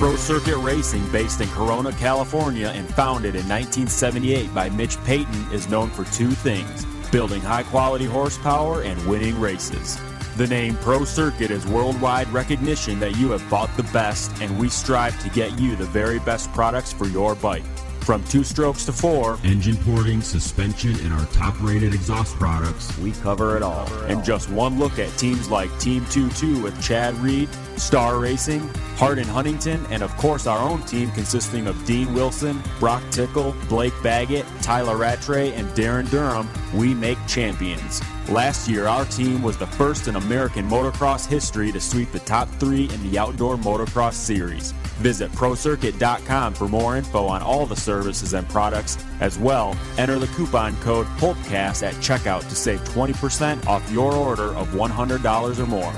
Pro 0.00 0.16
Circuit 0.16 0.56
Racing, 0.56 1.06
based 1.12 1.42
in 1.42 1.48
Corona, 1.48 1.92
California, 1.92 2.68
and 2.68 2.88
founded 2.94 3.34
in 3.34 3.46
1978 3.46 4.54
by 4.54 4.70
Mitch 4.70 4.96
Payton, 5.04 5.52
is 5.52 5.68
known 5.68 5.90
for 5.90 6.04
two 6.04 6.30
things 6.30 6.86
building 7.12 7.42
high 7.42 7.64
quality 7.64 8.06
horsepower 8.06 8.80
and 8.80 8.98
winning 9.06 9.38
races. 9.38 9.98
The 10.38 10.46
name 10.46 10.76
Pro 10.76 11.04
Circuit 11.04 11.50
is 11.50 11.66
worldwide 11.66 12.28
recognition 12.28 12.98
that 13.00 13.16
you 13.16 13.32
have 13.32 13.50
bought 13.50 13.76
the 13.76 13.82
best, 13.92 14.32
and 14.40 14.58
we 14.58 14.70
strive 14.70 15.20
to 15.22 15.28
get 15.28 15.60
you 15.60 15.76
the 15.76 15.84
very 15.84 16.18
best 16.20 16.50
products 16.54 16.94
for 16.94 17.06
your 17.06 17.34
bike. 17.34 17.64
From 18.00 18.24
two 18.24 18.42
strokes 18.42 18.86
to 18.86 18.94
four, 18.94 19.38
engine 19.44 19.76
porting, 19.76 20.22
suspension, 20.22 20.94
and 21.00 21.12
our 21.12 21.26
top 21.26 21.60
rated 21.60 21.92
exhaust 21.92 22.34
products, 22.36 22.96
we 22.98 23.12
cover 23.12 23.54
it 23.54 23.62
all. 23.62 23.86
And 24.04 24.24
just 24.24 24.48
one 24.48 24.78
look 24.78 24.98
at 24.98 25.14
teams 25.18 25.50
like 25.50 25.78
Team 25.78 26.06
2 26.06 26.62
with 26.62 26.82
Chad 26.82 27.14
Reed, 27.16 27.50
Star 27.80 28.18
Racing, 28.18 28.60
Hart 28.96 29.18
and 29.18 29.26
Huntington, 29.26 29.84
and 29.90 30.02
of 30.02 30.14
course 30.16 30.46
our 30.46 30.58
own 30.58 30.82
team 30.82 31.10
consisting 31.12 31.66
of 31.66 31.84
Dean 31.86 32.12
Wilson, 32.12 32.62
Broc 32.78 33.02
Tickle, 33.10 33.54
Blake 33.68 33.94
Baggett, 34.02 34.44
Tyla 34.60 34.94
Rattray, 34.94 35.52
and 35.52 35.66
Darryn 35.70 36.08
Durham, 36.10 36.48
we 36.74 36.94
make 36.94 37.18
champions. 37.26 38.02
Last 38.28 38.68
year, 38.68 38.86
our 38.86 39.06
team 39.06 39.42
was 39.42 39.56
the 39.56 39.66
first 39.66 40.06
in 40.06 40.16
American 40.16 40.68
motocross 40.68 41.26
history 41.26 41.72
to 41.72 41.80
sweep 41.80 42.12
the 42.12 42.20
top 42.20 42.48
three 42.60 42.88
in 42.90 43.10
the 43.10 43.18
Outdoor 43.18 43.56
Motocross 43.56 44.12
Series. 44.12 44.72
Visit 45.00 45.32
ProCircuit.com 45.32 46.52
for 46.54 46.68
more 46.68 46.96
info 46.96 47.26
on 47.26 47.42
all 47.42 47.64
the 47.64 47.74
services 47.74 48.34
and 48.34 48.46
products. 48.50 48.98
As 49.20 49.38
well, 49.38 49.74
enter 49.96 50.18
the 50.18 50.26
coupon 50.28 50.76
code 50.76 51.06
PULPCAST 51.18 51.82
at 51.82 51.94
checkout 51.94 52.46
to 52.48 52.54
save 52.54 52.80
20% 52.80 53.66
off 53.66 53.90
your 53.90 54.14
order 54.14 54.54
of 54.54 54.68
$100 54.68 55.58
or 55.58 55.66
more. 55.66 55.94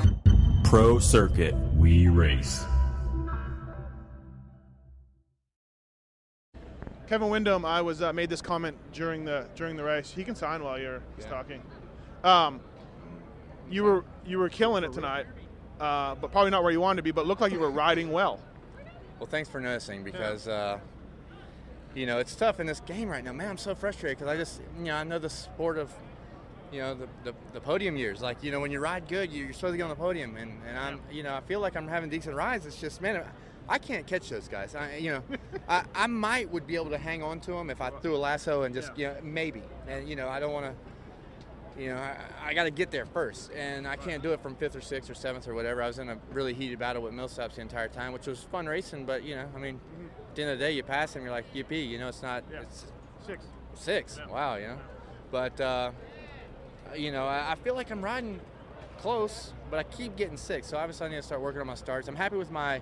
Pro 0.64 0.98
Circuit, 0.98 1.55
we 1.82 2.06
race. 2.06 2.64
Kevin 7.08 7.28
Windham, 7.28 7.64
I 7.64 7.83
was 7.83 8.00
uh, 8.00 8.12
made 8.12 8.30
this 8.30 8.41
comment 8.41 8.77
during 8.92 9.24
the 9.24 9.47
during 9.56 9.77
the 9.77 9.83
race. 9.83 10.12
He 10.12 10.22
can 10.22 10.36
sign 10.36 10.62
while 10.62 10.78
you're 10.78 11.02
yeah. 11.19 11.27
talking. 11.27 11.61
Um, 12.22 12.61
you 13.69 13.83
were 13.83 14.05
you 14.24 14.39
were 14.39 14.48
killing 14.48 14.84
it 14.84 14.92
tonight, 14.92 15.27
uh, 15.80 16.14
but 16.14 16.30
probably 16.30 16.52
not 16.52 16.62
where 16.62 16.70
you 16.70 16.80
wanted 16.80 16.98
to 16.98 17.02
be. 17.02 17.11
But 17.11 17.27
looked 17.27 17.41
like 17.41 17.52
you 17.52 17.58
were 17.58 17.70
riding 17.70 18.12
well. 18.12 18.41
Well, 19.19 19.27
thanks 19.27 19.48
for 19.48 19.61
noticing 19.61 20.05
because, 20.05 20.46
yeah. 20.46 20.52
uh, 20.52 20.78
you 21.94 22.06
know, 22.06 22.19
it's 22.19 22.34
tough 22.34 22.61
in 22.61 22.67
this 22.67 22.80
game 22.80 23.08
right 23.08 23.24
now. 23.24 23.33
Man, 23.33 23.50
I'm 23.50 23.58
so 23.58 23.74
frustrated 23.74 24.19
because 24.19 24.33
I 24.33 24.36
just, 24.36 24.61
you 24.78 24.84
know, 24.84 24.96
I 24.96 25.05
know 25.05 25.19
the 25.19 25.30
sport 25.30 25.78
of, 25.78 25.92
you 26.73 26.81
know, 26.81 26.95
the, 26.95 27.06
the, 27.25 27.34
the, 27.53 27.61
podium 27.61 27.97
years. 27.97 28.23
Like, 28.23 28.42
you 28.42 28.51
know, 28.51 28.61
when 28.61 28.70
you 28.70 28.81
ride 28.81 29.09
good, 29.09 29.33
you're 29.33 29.53
supposed 29.53 29.75
to 29.75 29.77
get 29.77 29.84
on 29.84 29.91
the 29.91 29.97
podium. 29.97 30.37
And, 30.37 30.53
and 30.67 30.79
I'm, 30.79 31.01
you 31.11 31.23
know, 31.23 31.34
I 31.34 31.41
feel 31.41 31.61
like 31.61 31.77
I'm 31.77 31.87
having 31.87 32.09
decent 32.09 32.34
rides. 32.34 32.67
It's 32.67 32.81
just, 32.81 33.01
man, 33.01 33.25
I 33.69 33.79
can't 33.79 34.06
catch 34.06 34.29
those 34.29 34.48
guys. 34.48 34.75
I, 34.75 34.97
you 34.97 35.12
know, 35.12 35.23
I, 35.69 35.84
I 35.95 36.06
might 36.06 36.51
would 36.51 36.67
be 36.67 36.77
able 36.77 36.91
to 36.91 36.98
hang 36.98 37.23
on 37.23 37.41
to 37.41 37.53
them 37.53 37.70
if 37.70 37.81
I 37.81 37.91
threw 37.91 38.17
a 38.17 38.19
lasso 38.19 38.62
and 38.62 38.75
just, 38.75 38.97
yeah. 38.97 39.11
you 39.11 39.14
know, 39.14 39.20
maybe. 39.23 39.62
And, 39.87 40.09
you 40.09 40.17
know, 40.17 40.29
I 40.29 40.41
don't 40.41 40.53
want 40.53 40.67
to 40.67 40.75
you 41.79 41.89
know, 41.89 41.97
I, 41.97 42.17
I 42.45 42.55
got 42.55 42.64
to 42.64 42.70
get 42.70 42.91
there 42.91 43.07
first, 43.07 43.51
and 43.53 43.86
I 43.86 43.97
can't 43.97 44.23
do 44.23 44.33
it 44.33 44.42
from 44.42 44.55
fifth 44.55 44.77
or 44.77 44.81
sixth 44.81 45.11
or 45.11 45.14
seventh 45.14 45.48
or 45.48 45.55
whatever. 45.55 45.83
I 45.83 45.86
was 45.86 45.98
in 45.98 46.09
a 46.09 46.19
really 46.31 46.55
heated 46.55 46.79
battle 46.79 47.03
with 47.03 47.12
Millsaps 47.14 47.55
the 47.55 47.62
entire 47.62 47.89
time, 47.89 48.12
which 48.12 48.27
was 48.27 48.41
fun 48.41 48.67
racing. 48.67 49.07
But 49.07 49.25
you 49.25 49.36
know, 49.36 49.48
I 49.55 49.59
mean, 49.59 49.77
mm-hmm. 49.77 50.07
at 50.07 50.34
the 50.34 50.42
end 50.42 50.51
of 50.53 50.59
the 50.59 50.64
day, 50.64 50.73
you 50.73 50.83
pass 50.83 51.14
him, 51.14 51.23
you're 51.23 51.31
like, 51.31 51.53
yippee! 51.55 51.89
You 51.89 51.98
know, 51.98 52.09
it's 52.09 52.23
not. 52.23 52.45
Yeah. 52.53 52.61
It's 52.61 52.86
six. 53.27 53.45
Six. 53.75 54.19
Yeah. 54.19 54.33
Wow. 54.33 54.57
You 54.57 54.69
know, 54.69 54.79
but 55.31 55.61
uh, 55.61 55.92
you 56.97 57.12
know, 57.12 57.27
I, 57.27 57.52
I 57.52 57.55
feel 57.56 57.75
like 57.75 57.91
I'm 57.91 58.02
riding 58.02 58.41
close, 58.98 59.52
but 59.70 59.78
I 59.78 59.83
keep 59.84 60.16
getting 60.16 60.36
sick. 60.36 60.64
So 60.64 60.77
obviously, 60.77 61.06
I 61.06 61.11
need 61.11 61.16
to 61.16 61.22
start 61.22 61.41
working 61.41 61.61
on 61.61 61.66
my 61.66 61.74
starts. 61.74 62.08
I'm 62.08 62.16
happy 62.16 62.36
with 62.36 62.50
my 62.50 62.80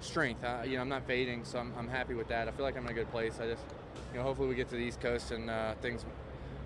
strength. 0.00 0.42
Uh, 0.42 0.62
you 0.64 0.76
know, 0.76 0.82
I'm 0.82 0.88
not 0.88 1.06
fading, 1.06 1.44
so 1.44 1.58
I'm, 1.58 1.72
I'm 1.78 1.88
happy 1.88 2.14
with 2.14 2.28
that. 2.28 2.48
I 2.48 2.50
feel 2.50 2.64
like 2.64 2.76
I'm 2.76 2.84
in 2.84 2.90
a 2.90 2.94
good 2.94 3.10
place. 3.10 3.38
I 3.40 3.46
just, 3.46 3.62
you 4.12 4.18
know, 4.18 4.24
hopefully 4.24 4.48
we 4.48 4.54
get 4.54 4.68
to 4.70 4.76
the 4.76 4.82
East 4.82 5.00
Coast 5.00 5.30
and 5.30 5.50
uh, 5.50 5.74
things 5.80 6.04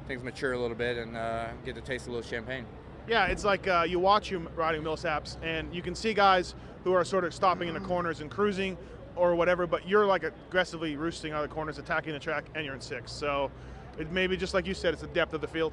things 0.07 0.23
mature 0.23 0.53
a 0.53 0.59
little 0.59 0.77
bit 0.77 0.99
and 0.99 1.17
uh, 1.17 1.47
get 1.65 1.75
to 1.75 1.81
taste 1.81 2.07
a 2.07 2.11
little 2.11 2.23
champagne. 2.23 2.67
Yeah, 3.09 3.27
it's 3.27 3.45
like 3.45 3.67
uh, 3.67 3.85
you 3.89 3.99
watch 3.99 4.31
you 4.31 4.39
riding 4.55 4.83
Millsaps, 4.83 5.37
and 5.43 5.75
you 5.75 5.83
can 5.83 5.95
see 5.95 6.15
guys 6.15 6.55
who 6.85 6.93
are 6.93 7.05
sort 7.05 7.25
of 7.25 7.35
stopping 7.35 7.69
in 7.69 7.75
the 7.75 7.81
corners 7.81 8.21
and 8.21 8.31
cruising 8.31 8.77
or 9.17 9.35
whatever, 9.35 9.67
but 9.67 9.89
you're 9.89 10.07
like 10.07 10.25
aggressively 10.25 10.97
roosting 10.97 11.33
out 11.33 11.43
of 11.43 11.49
the 11.49 11.55
corners, 11.55 11.79
attacking 11.79 12.13
the 12.13 12.19
track, 12.19 12.45
and 12.55 12.65
you're 12.65 12.75
in 12.75 12.81
sixth. 12.81 13.15
So 13.15 13.51
it 13.99 14.11
maybe 14.11 14.37
just 14.37 14.55
like 14.55 14.67
you 14.67 14.75
said, 14.75 14.93
it's 14.93 15.03
the 15.03 15.09
depth 15.09 15.35
of 15.35 15.41
the 15.41 15.49
field. 15.49 15.73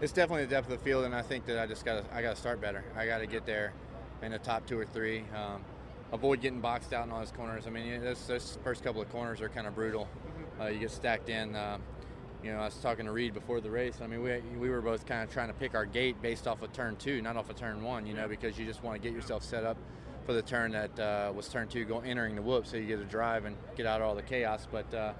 It's 0.00 0.12
definitely 0.12 0.44
the 0.44 0.50
depth 0.50 0.70
of 0.70 0.78
the 0.78 0.84
field, 0.84 1.04
and 1.04 1.14
I 1.14 1.22
think 1.22 1.44
that 1.46 1.58
I 1.58 1.66
just 1.66 1.84
got 1.84 2.04
I 2.12 2.22
got 2.22 2.36
to 2.36 2.40
start 2.40 2.60
better. 2.60 2.84
I 2.96 3.06
got 3.06 3.18
to 3.18 3.26
get 3.26 3.46
there 3.46 3.72
in 4.22 4.30
the 4.30 4.38
top 4.38 4.64
two 4.64 4.78
or 4.78 4.84
three. 4.84 5.24
Um, 5.34 5.64
avoid 6.12 6.40
getting 6.40 6.60
boxed 6.60 6.92
out 6.92 7.04
in 7.06 7.12
all 7.12 7.18
those 7.18 7.32
corners. 7.32 7.66
I 7.66 7.70
mean, 7.70 8.00
those, 8.00 8.24
those 8.28 8.58
first 8.62 8.84
couple 8.84 9.02
of 9.02 9.10
corners 9.10 9.40
are 9.40 9.48
kind 9.48 9.66
of 9.66 9.74
brutal. 9.74 10.04
Mm-hmm. 10.04 10.62
Uh, 10.62 10.66
you 10.66 10.78
get 10.78 10.92
stacked 10.92 11.28
in. 11.28 11.56
Uh, 11.56 11.78
you 12.44 12.52
know, 12.52 12.60
I 12.60 12.66
was 12.66 12.76
talking 12.76 13.06
to 13.06 13.12
Reed 13.12 13.34
before 13.34 13.60
the 13.60 13.70
race. 13.70 13.98
I 14.00 14.06
mean, 14.06 14.22
we, 14.22 14.38
we 14.56 14.70
were 14.70 14.80
both 14.80 15.04
kind 15.04 15.24
of 15.24 15.32
trying 15.32 15.48
to 15.48 15.54
pick 15.54 15.74
our 15.74 15.84
gate 15.84 16.22
based 16.22 16.46
off 16.46 16.62
of 16.62 16.72
turn 16.72 16.94
two, 16.94 17.20
not 17.20 17.36
off 17.36 17.50
of 17.50 17.56
turn 17.56 17.82
one, 17.82 18.06
you 18.06 18.14
know, 18.14 18.28
because 18.28 18.56
you 18.56 18.64
just 18.64 18.84
want 18.84 19.02
to 19.02 19.08
get 19.08 19.12
yourself 19.14 19.42
set 19.42 19.64
up 19.64 19.76
for 20.24 20.32
the 20.32 20.42
turn 20.42 20.70
that 20.70 21.00
uh, 21.00 21.32
was 21.34 21.48
turn 21.48 21.66
two, 21.66 21.84
going 21.84 22.08
entering 22.08 22.36
the 22.36 22.42
whoop, 22.42 22.66
so 22.66 22.76
you 22.76 22.86
get 22.86 22.98
to 22.98 23.04
drive 23.04 23.46
and 23.46 23.56
get 23.76 23.86
out 23.86 24.00
of 24.00 24.06
all 24.06 24.14
the 24.14 24.22
chaos. 24.22 24.68
But, 24.70 24.94
uh, 24.94 25.14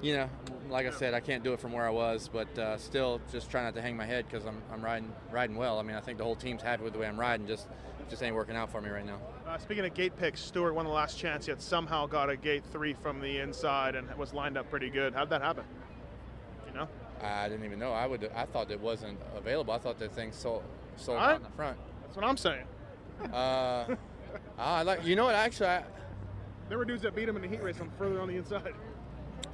you 0.00 0.16
know, 0.16 0.28
like 0.70 0.86
I 0.86 0.90
said, 0.90 1.14
I 1.14 1.20
can't 1.20 1.42
do 1.42 1.52
it 1.52 1.60
from 1.60 1.72
where 1.72 1.86
I 1.86 1.90
was, 1.90 2.28
but 2.32 2.56
uh, 2.58 2.78
still 2.78 3.20
just 3.32 3.50
trying 3.50 3.64
not 3.64 3.74
to 3.74 3.82
hang 3.82 3.96
my 3.96 4.06
head 4.06 4.26
because 4.30 4.46
I'm, 4.46 4.62
I'm 4.72 4.84
riding 4.84 5.12
riding 5.30 5.56
well. 5.56 5.78
I 5.78 5.82
mean, 5.82 5.96
I 5.96 6.00
think 6.00 6.18
the 6.18 6.24
whole 6.24 6.36
team's 6.36 6.62
happy 6.62 6.84
with 6.84 6.92
the 6.92 6.98
way 6.98 7.06
I'm 7.06 7.18
riding, 7.18 7.46
just 7.46 7.66
just 8.08 8.22
ain't 8.22 8.34
working 8.34 8.56
out 8.56 8.70
for 8.70 8.80
me 8.80 8.90
right 8.90 9.04
now. 9.04 9.18
Uh, 9.46 9.58
speaking 9.58 9.84
of 9.84 9.94
gate 9.94 10.16
picks, 10.16 10.40
Stewart 10.40 10.74
won 10.74 10.84
the 10.84 10.90
last 10.90 11.18
chance, 11.18 11.48
yet 11.48 11.60
somehow 11.60 12.06
got 12.06 12.30
a 12.30 12.36
gate 12.36 12.64
three 12.72 12.94
from 12.94 13.20
the 13.20 13.38
inside 13.38 13.94
and 13.94 14.12
was 14.16 14.32
lined 14.32 14.56
up 14.56 14.70
pretty 14.70 14.90
good. 14.90 15.14
How'd 15.14 15.30
that 15.30 15.42
happen? 15.42 15.64
You 16.66 16.74
know? 16.74 16.88
I 17.22 17.48
didn't 17.48 17.64
even 17.64 17.78
know. 17.78 17.92
I 17.92 18.06
would. 18.06 18.30
I 18.34 18.44
thought 18.44 18.70
it 18.70 18.80
wasn't 18.80 19.18
available. 19.36 19.72
I 19.72 19.78
thought 19.78 19.98
the 19.98 20.08
thing 20.08 20.32
sold 20.32 20.62
sold 20.96 21.18
out 21.18 21.36
in 21.36 21.42
the 21.42 21.50
front. 21.50 21.78
That's 22.02 22.16
what 22.16 22.24
I'm 22.24 22.36
saying. 22.36 22.64
uh, 23.32 23.94
I 24.58 24.82
like. 24.82 25.04
You 25.04 25.16
know 25.16 25.24
what? 25.24 25.34
Actually, 25.34 25.70
I, 25.70 25.84
there 26.68 26.78
were 26.78 26.84
dudes 26.84 27.02
that 27.02 27.14
beat 27.16 27.28
him 27.28 27.36
in 27.36 27.42
the 27.42 27.48
heat 27.48 27.62
race. 27.62 27.76
I'm 27.80 27.90
further 27.98 28.20
on 28.20 28.28
the 28.28 28.36
inside. 28.36 28.74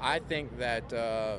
I 0.00 0.18
think 0.18 0.56
that. 0.58 0.92
Uh, 0.92 1.38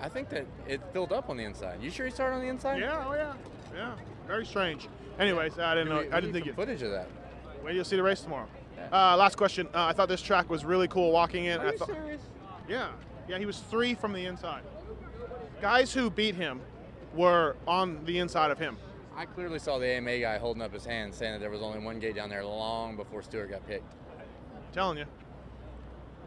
I 0.00 0.08
think 0.08 0.28
that 0.28 0.46
it 0.68 0.80
filled 0.92 1.12
up 1.12 1.30
on 1.30 1.36
the 1.36 1.44
inside. 1.44 1.82
You 1.82 1.90
sure 1.90 2.04
he 2.04 2.12
started 2.12 2.36
on 2.36 2.42
the 2.42 2.48
inside? 2.48 2.80
Yeah. 2.80 3.04
Oh 3.06 3.14
yeah. 3.14 3.32
Yeah. 3.74 3.94
Very 4.26 4.44
strange. 4.44 4.88
Anyways, 5.18 5.58
I 5.58 5.74
didn't 5.74 5.88
know. 5.88 6.00
We, 6.00 6.10
I 6.10 6.20
didn't 6.20 6.34
think 6.34 6.46
it. 6.46 6.54
Footage 6.54 6.82
of 6.82 6.90
that. 6.90 7.08
Wait, 7.64 7.74
you'll 7.74 7.84
see 7.84 7.96
the 7.96 8.02
race 8.02 8.20
tomorrow. 8.20 8.46
Yeah. 8.76 9.12
Uh, 9.12 9.16
last 9.16 9.36
question. 9.36 9.66
Uh, 9.74 9.84
I 9.84 9.92
thought 9.92 10.08
this 10.08 10.20
track 10.20 10.50
was 10.50 10.64
really 10.64 10.88
cool 10.88 11.12
walking 11.12 11.46
in. 11.46 11.60
Are 11.60 11.68
I 11.68 11.72
you 11.72 11.78
serious? 11.78 12.20
Yeah. 12.68 12.90
Yeah, 13.28 13.38
he 13.38 13.46
was 13.46 13.58
three 13.58 13.94
from 13.94 14.12
the 14.12 14.26
inside. 14.26 14.62
Guys 15.60 15.92
who 15.92 16.10
beat 16.10 16.34
him 16.34 16.60
were 17.14 17.56
on 17.66 18.04
the 18.04 18.18
inside 18.18 18.50
of 18.50 18.58
him. 18.58 18.76
I 19.16 19.24
clearly 19.24 19.58
saw 19.58 19.78
the 19.78 19.86
AMA 19.86 20.18
guy 20.18 20.36
holding 20.36 20.62
up 20.62 20.72
his 20.72 20.84
hand 20.84 21.14
saying 21.14 21.32
that 21.32 21.40
there 21.40 21.50
was 21.50 21.62
only 21.62 21.78
one 21.78 21.98
gate 21.98 22.14
down 22.14 22.28
there 22.28 22.44
long 22.44 22.96
before 22.96 23.22
Stewart 23.22 23.50
got 23.50 23.66
picked. 23.66 23.90
I'm 24.18 24.72
telling 24.74 24.98
you. 24.98 25.06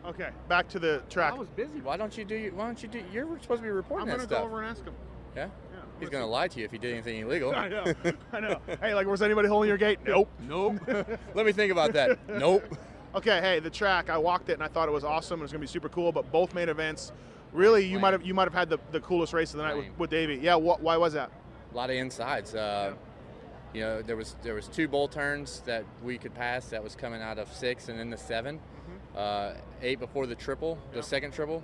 Okay, 0.06 0.30
back 0.48 0.68
to 0.70 0.80
the 0.80 1.04
track. 1.10 1.34
I 1.34 1.38
was 1.38 1.50
busy. 1.50 1.82
Why 1.82 1.98
don't 1.98 2.18
you 2.18 2.26
do? 2.26 2.52
Why 2.56 2.66
don't 2.66 2.82
you 2.82 2.90
do? 2.90 3.04
You're 3.12 3.28
supposed 3.42 3.62
to 3.62 3.64
be 3.64 3.70
reporting 3.70 4.10
I'm 4.10 4.18
that 4.18 4.28
stuff. 4.28 4.44
I'm 4.44 4.50
gonna 4.50 4.50
go 4.50 4.56
over 4.56 4.62
and 4.64 4.72
ask 4.72 4.84
him. 4.84 4.94
Yeah. 5.36 5.46
Yeah. 5.46 5.80
He's 6.00 6.10
gonna 6.10 6.28
lie 6.28 6.48
to 6.48 6.60
you 6.60 6.66
if 6.66 6.72
he 6.72 6.78
did 6.78 6.94
anything 6.94 7.22
illegal. 7.22 7.54
I 7.56 7.68
know. 7.68 7.94
I 8.34 8.40
know. 8.40 8.62
Hey, 8.82 8.94
like, 8.94 9.08
was 9.08 9.22
anybody 9.22 9.48
holding 9.48 9.68
your 9.68 9.78
gate? 9.78 10.00
Nope. 10.06 10.30
Nope. 10.48 10.80
Let 11.36 11.46
me 11.46 11.52
think 11.52 11.72
about 11.72 11.94
that. 11.94 12.18
Nope. 12.28 12.64
Okay. 13.16 13.42
Hey, 13.42 13.60
the 13.60 13.70
track. 13.70 14.10
I 14.10 14.18
walked 14.18 14.50
it 14.50 14.54
and 14.54 14.64
I 14.64 14.68
thought 14.68 14.88
it 14.88 14.92
was 14.92 15.04
awesome. 15.04 15.40
It 15.40 15.44
was 15.44 15.52
gonna 15.52 15.62
be 15.62 15.68
super 15.68 15.90
cool. 15.90 16.12
But 16.12 16.32
both 16.32 16.54
main 16.54 16.70
events 16.70 17.12
Really, 17.52 17.86
you 17.86 18.00
might 18.00 18.14
have 18.14 18.26
you 18.26 18.34
might 18.34 18.44
have 18.44 18.54
had 18.54 18.70
the, 18.70 18.80
the 18.92 19.00
coolest 19.00 19.34
race 19.34 19.52
of 19.52 19.58
the 19.58 19.64
night 19.64 19.76
with, 19.76 19.88
with 19.98 20.12
Davi. 20.12 20.42
Yeah, 20.42 20.56
wh- 20.56 20.82
why 20.82 20.98
was 20.98 21.14
that? 21.14 21.32
A 21.72 21.76
lot 21.76 21.90
of 21.90 21.96
insides. 21.96 22.54
Uh, 22.54 22.94
you 23.74 23.82
know, 23.82 24.02
there 24.02 24.16
was 24.16 24.36
there 24.44 24.54
was 24.54 24.68
two 24.68 24.88
bull 24.88 25.08
turns 25.08 25.62
that 25.62 25.84
we 26.04 26.18
could 26.18 26.34
pass 26.34 26.70
that 26.70 26.84
was 26.84 26.96
coming 26.96 27.22
out 27.22 27.40
of 27.40 27.52
six 27.54 27.90
and 27.90 28.00
then 28.00 28.10
the 28.10 28.18
7 28.18 28.58
mm-hmm. 28.58 28.64
Uh, 29.16 29.54
eight 29.82 30.00
before 30.00 30.28
the 30.28 30.36
triple, 30.36 30.78
the 30.94 31.04
second 31.04 31.34
triple. 31.34 31.64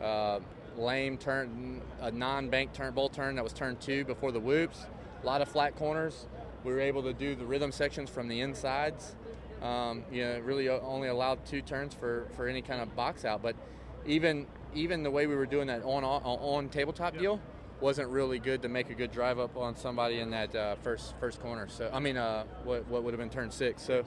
Uh, 0.00 0.40
lame 0.76 1.16
turn, 1.16 1.80
a 2.00 2.10
non-bank 2.10 2.72
turn 2.72 2.92
bull 2.92 3.08
turn 3.08 3.36
that 3.36 3.44
was 3.44 3.52
turn 3.52 3.76
two 3.76 4.04
before 4.04 4.32
the 4.32 4.40
whoops. 4.40 4.86
A 5.22 5.26
lot 5.26 5.40
of 5.40 5.48
flat 5.48 5.74
corners. 5.76 6.26
We 6.64 6.72
were 6.72 6.80
able 6.80 7.02
to 7.04 7.12
do 7.12 7.34
the 7.34 7.44
rhythm 7.44 7.72
sections 7.72 8.10
from 8.10 8.28
the 8.28 8.40
insides. 8.40 9.14
Um, 9.62 10.04
you 10.12 10.22
know, 10.22 10.38
really 10.40 10.68
only 10.68 11.08
allowed 11.08 11.44
two 11.46 11.62
turns 11.62 11.94
for, 11.94 12.26
for 12.36 12.46
any 12.46 12.60
kind 12.60 12.82
of 12.82 12.94
box 12.94 13.24
out. 13.24 13.42
But 13.42 13.56
even 14.04 14.46
even 14.74 15.02
the 15.02 15.10
way 15.10 15.26
we 15.26 15.34
were 15.34 15.46
doing 15.46 15.68
that 15.68 15.82
on 15.82 16.04
on, 16.04 16.22
on 16.22 16.68
tabletop 16.68 17.14
yep. 17.14 17.22
deal 17.22 17.40
wasn't 17.80 18.08
really 18.08 18.38
good 18.38 18.62
to 18.62 18.68
make 18.68 18.90
a 18.90 18.94
good 18.94 19.12
drive 19.12 19.38
up 19.38 19.56
on 19.56 19.76
somebody 19.76 20.20
in 20.20 20.30
that 20.30 20.54
uh, 20.54 20.76
first 20.76 21.14
first 21.18 21.40
corner. 21.40 21.68
So 21.68 21.90
I 21.92 22.00
mean, 22.00 22.16
uh, 22.16 22.44
what 22.64 22.86
what 22.88 23.02
would 23.02 23.12
have 23.12 23.20
been 23.20 23.30
turn 23.30 23.50
six. 23.50 23.82
So, 23.82 24.04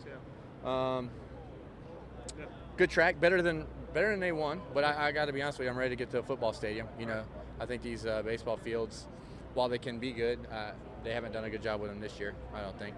um, 0.68 1.10
good 2.80 2.90
track, 2.90 3.20
better 3.20 3.42
than 3.42 3.68
better 3.94 4.10
than 4.10 4.22
they 4.22 4.32
won. 4.32 4.62
But 4.74 4.86
I, 4.86 5.10
I 5.10 5.12
got 5.12 5.26
to 5.26 5.34
be 5.34 5.42
honest 5.42 5.60
with 5.60 5.66
you, 5.66 5.72
I'm 5.72 5.78
ready 5.78 5.92
to 5.92 5.96
get 5.98 6.10
to 6.12 6.20
a 6.20 6.24
football 6.24 6.54
stadium. 6.54 6.88
You 6.98 7.06
know, 7.06 7.24
I 7.60 7.66
think 7.66 7.84
these 7.84 8.06
uh, 8.06 8.24
baseball 8.24 8.58
fields, 8.58 9.06
while 9.54 9.68
they 9.68 9.78
can 9.78 10.00
be 10.00 10.14
good, 10.14 10.40
uh, 10.52 10.72
they 11.04 11.12
haven't 11.12 11.34
done 11.34 11.44
a 11.44 11.50
good 11.50 11.62
job 11.62 11.82
with 11.82 11.92
them 11.92 12.00
this 12.00 12.20
year. 12.20 12.34
I 12.56 12.62
don't 12.62 12.80
think. 12.80 12.96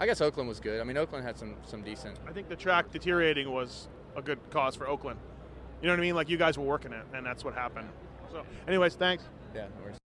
I 0.00 0.06
guess 0.06 0.20
Oakland 0.20 0.48
was 0.48 0.58
good. 0.58 0.80
I 0.80 0.84
mean, 0.84 0.96
Oakland 0.96 1.24
had 1.24 1.38
some 1.38 1.54
some 1.64 1.82
decent. 1.82 2.18
I 2.26 2.32
think 2.32 2.48
the 2.48 2.56
track 2.56 2.90
deteriorating 2.90 3.52
was 3.52 3.88
a 4.16 4.22
good 4.22 4.38
cause 4.50 4.74
for 4.74 4.88
Oakland. 4.88 5.20
You 5.82 5.86
know 5.86 5.92
what 5.92 6.00
I 6.00 6.02
mean? 6.02 6.14
Like 6.14 6.30
you 6.30 6.38
guys 6.38 6.56
were 6.56 6.64
working 6.64 6.92
it, 6.92 7.04
and 7.14 7.24
that's 7.24 7.44
what 7.44 7.54
happened. 7.54 7.88
So, 8.32 8.42
anyways, 8.66 8.94
thanks. 8.94 9.24
Yeah, 9.54 9.66
no 9.76 9.84
worries. 9.84 9.98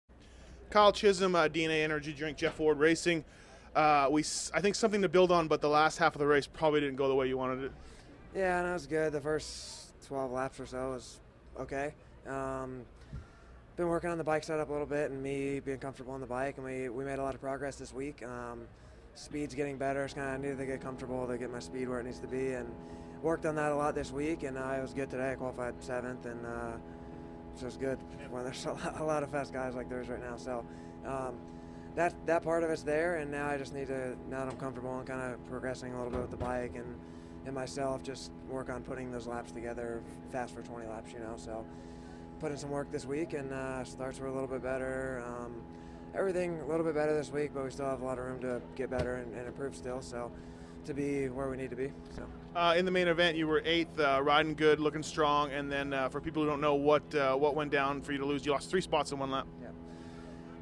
Kyle 0.70 0.92
Chisholm, 0.92 1.34
uh, 1.34 1.48
DNA 1.48 1.84
Energy 1.84 2.12
Drink, 2.12 2.38
Jeff 2.38 2.58
Ward 2.58 2.78
Racing. 2.78 3.24
Uh, 3.74 4.08
we, 4.10 4.24
I 4.54 4.60
think 4.60 4.74
something 4.74 5.02
to 5.02 5.08
build 5.08 5.30
on, 5.30 5.48
but 5.48 5.60
the 5.60 5.68
last 5.68 5.98
half 5.98 6.14
of 6.14 6.18
the 6.18 6.26
race 6.26 6.46
probably 6.46 6.80
didn't 6.80 6.96
go 6.96 7.08
the 7.08 7.14
way 7.14 7.28
you 7.28 7.36
wanted 7.36 7.64
it. 7.64 7.72
Yeah, 8.34 8.60
and 8.60 8.68
it 8.68 8.72
was 8.72 8.86
good. 8.86 9.12
The 9.12 9.20
first 9.20 10.06
12 10.06 10.30
laps 10.30 10.60
or 10.60 10.66
so 10.66 10.90
was 10.90 11.18
okay. 11.58 11.94
Um, 12.28 12.82
been 13.76 13.88
working 13.88 14.10
on 14.10 14.18
the 14.18 14.24
bike 14.24 14.44
setup 14.44 14.68
a 14.68 14.72
little 14.72 14.86
bit, 14.86 15.10
and 15.10 15.20
me 15.20 15.58
being 15.58 15.78
comfortable 15.78 16.12
on 16.12 16.20
the 16.20 16.26
bike, 16.26 16.56
and 16.56 16.64
we, 16.64 16.88
we 16.88 17.04
made 17.04 17.18
a 17.18 17.22
lot 17.22 17.34
of 17.34 17.40
progress 17.40 17.74
this 17.74 17.92
week. 17.92 18.22
Um, 18.22 18.60
speed's 19.14 19.54
getting 19.54 19.78
better. 19.78 20.04
It's 20.04 20.14
kind 20.14 20.34
of 20.36 20.40
needed 20.40 20.58
to 20.58 20.66
get 20.66 20.80
comfortable 20.80 21.26
to 21.26 21.38
get 21.38 21.50
my 21.50 21.58
speed 21.58 21.88
where 21.88 21.98
it 21.98 22.04
needs 22.04 22.20
to 22.20 22.28
be, 22.28 22.52
and 22.52 22.68
worked 23.20 23.46
on 23.46 23.56
that 23.56 23.72
a 23.72 23.74
lot 23.74 23.96
this 23.96 24.12
week. 24.12 24.44
And 24.44 24.56
uh, 24.56 24.74
it 24.78 24.82
was 24.82 24.94
good 24.94 25.10
today. 25.10 25.32
I 25.32 25.34
qualified 25.34 25.74
seventh, 25.82 26.24
and 26.26 26.46
uh, 26.46 26.72
so 27.56 27.66
it's 27.66 27.76
good 27.76 27.98
when 28.30 28.44
there's 28.44 28.64
a 28.66 28.72
lot, 28.72 29.00
a 29.00 29.04
lot, 29.04 29.22
of 29.24 29.30
fast 29.30 29.52
guys 29.52 29.74
like 29.74 29.88
there's 29.88 30.08
right 30.08 30.20
now. 30.20 30.36
So 30.36 30.64
um, 31.04 31.34
that 31.96 32.14
that 32.26 32.44
part 32.44 32.62
of 32.62 32.70
it's 32.70 32.82
there, 32.82 33.16
and 33.16 33.28
now 33.28 33.48
I 33.48 33.58
just 33.58 33.74
need 33.74 33.88
to 33.88 34.16
now 34.28 34.44
that 34.44 34.52
I'm 34.52 34.56
comfortable 34.56 34.96
and 34.98 35.06
kind 35.06 35.34
of 35.34 35.44
progressing 35.46 35.94
a 35.94 35.96
little 35.96 36.12
bit 36.12 36.20
with 36.20 36.30
the 36.30 36.36
bike 36.36 36.76
and 36.76 36.94
and 37.46 37.54
myself, 37.54 38.02
just 38.02 38.32
work 38.48 38.70
on 38.70 38.82
putting 38.82 39.10
those 39.10 39.26
laps 39.26 39.52
together 39.52 40.02
fast 40.30 40.54
for 40.54 40.62
20 40.62 40.86
laps. 40.86 41.12
You 41.12 41.20
know, 41.20 41.34
so 41.36 41.64
put 42.38 42.52
in 42.52 42.58
some 42.58 42.70
work 42.70 42.90
this 42.90 43.04
week, 43.04 43.32
and 43.32 43.52
uh, 43.52 43.84
starts 43.84 44.18
were 44.20 44.28
a 44.28 44.32
little 44.32 44.48
bit 44.48 44.62
better. 44.62 45.22
Um, 45.26 45.62
everything 46.14 46.60
a 46.60 46.66
little 46.66 46.84
bit 46.84 46.94
better 46.94 47.14
this 47.14 47.30
week, 47.30 47.52
but 47.54 47.64
we 47.64 47.70
still 47.70 47.86
have 47.86 48.00
a 48.00 48.04
lot 48.04 48.18
of 48.18 48.24
room 48.24 48.40
to 48.40 48.60
get 48.74 48.90
better 48.90 49.16
and, 49.16 49.34
and 49.34 49.46
improve 49.46 49.76
still. 49.76 50.00
So 50.00 50.30
to 50.84 50.94
be 50.94 51.28
where 51.28 51.48
we 51.48 51.56
need 51.56 51.70
to 51.70 51.76
be. 51.76 51.92
So. 52.16 52.22
Uh, 52.54 52.74
in 52.76 52.84
the 52.84 52.90
main 52.90 53.08
event, 53.08 53.36
you 53.36 53.46
were 53.46 53.62
eighth, 53.64 53.98
uh, 54.00 54.20
riding 54.22 54.54
good, 54.54 54.80
looking 54.80 55.02
strong, 55.02 55.52
and 55.52 55.70
then 55.70 55.92
uh, 55.92 56.08
for 56.08 56.20
people 56.20 56.42
who 56.42 56.48
don't 56.48 56.60
know 56.60 56.74
what 56.74 57.14
uh, 57.14 57.34
what 57.34 57.54
went 57.54 57.70
down 57.70 58.02
for 58.02 58.12
you 58.12 58.18
to 58.18 58.26
lose, 58.26 58.44
you 58.44 58.52
lost 58.52 58.70
three 58.70 58.80
spots 58.80 59.12
in 59.12 59.18
one 59.18 59.30
lap. 59.30 59.46
Yeah, 59.62 59.68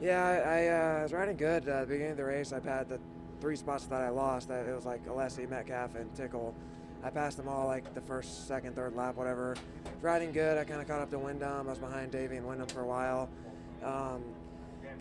yeah, 0.01 0.25
I, 0.25 0.35
I 0.35 1.01
uh, 1.01 1.03
was 1.03 1.13
riding 1.13 1.37
good 1.37 1.69
at 1.69 1.81
the 1.81 1.87
beginning 1.87 2.13
of 2.13 2.17
the 2.19 2.25
race. 2.25 2.53
I 2.53 2.61
had 2.61 2.89
the 2.89 3.01
three 3.41 3.57
spots 3.57 3.87
that 3.87 4.01
I 4.01 4.09
lost. 4.09 4.49
That 4.49 4.67
It 4.67 4.75
was 4.75 4.87
like 4.87 5.07
Alessi, 5.07 5.49
Metcalf, 5.49 5.95
and 5.95 6.13
Tickle. 6.15 6.55
I 7.03 7.11
passed 7.11 7.37
them 7.37 7.49
all 7.49 7.67
like 7.67 7.95
the 7.95 8.01
first, 8.01 8.49
second, 8.49 8.75
third 8.75 8.97
lap, 8.97 9.17
whatever. 9.17 9.57
Riding 10.03 10.33
good. 10.33 10.59
I 10.59 10.65
kind 10.65 10.81
of 10.81 10.89
caught 10.89 11.01
up 11.01 11.11
to 11.11 11.19
Windham. 11.19 11.67
I 11.67 11.71
was 11.71 11.79
behind 11.79 12.13
Davi 12.13 12.37
and 12.39 12.47
Windham 12.47 12.69
for 12.69 12.81
a 12.81 12.87
while. 12.87 13.29
Um, 13.85 14.23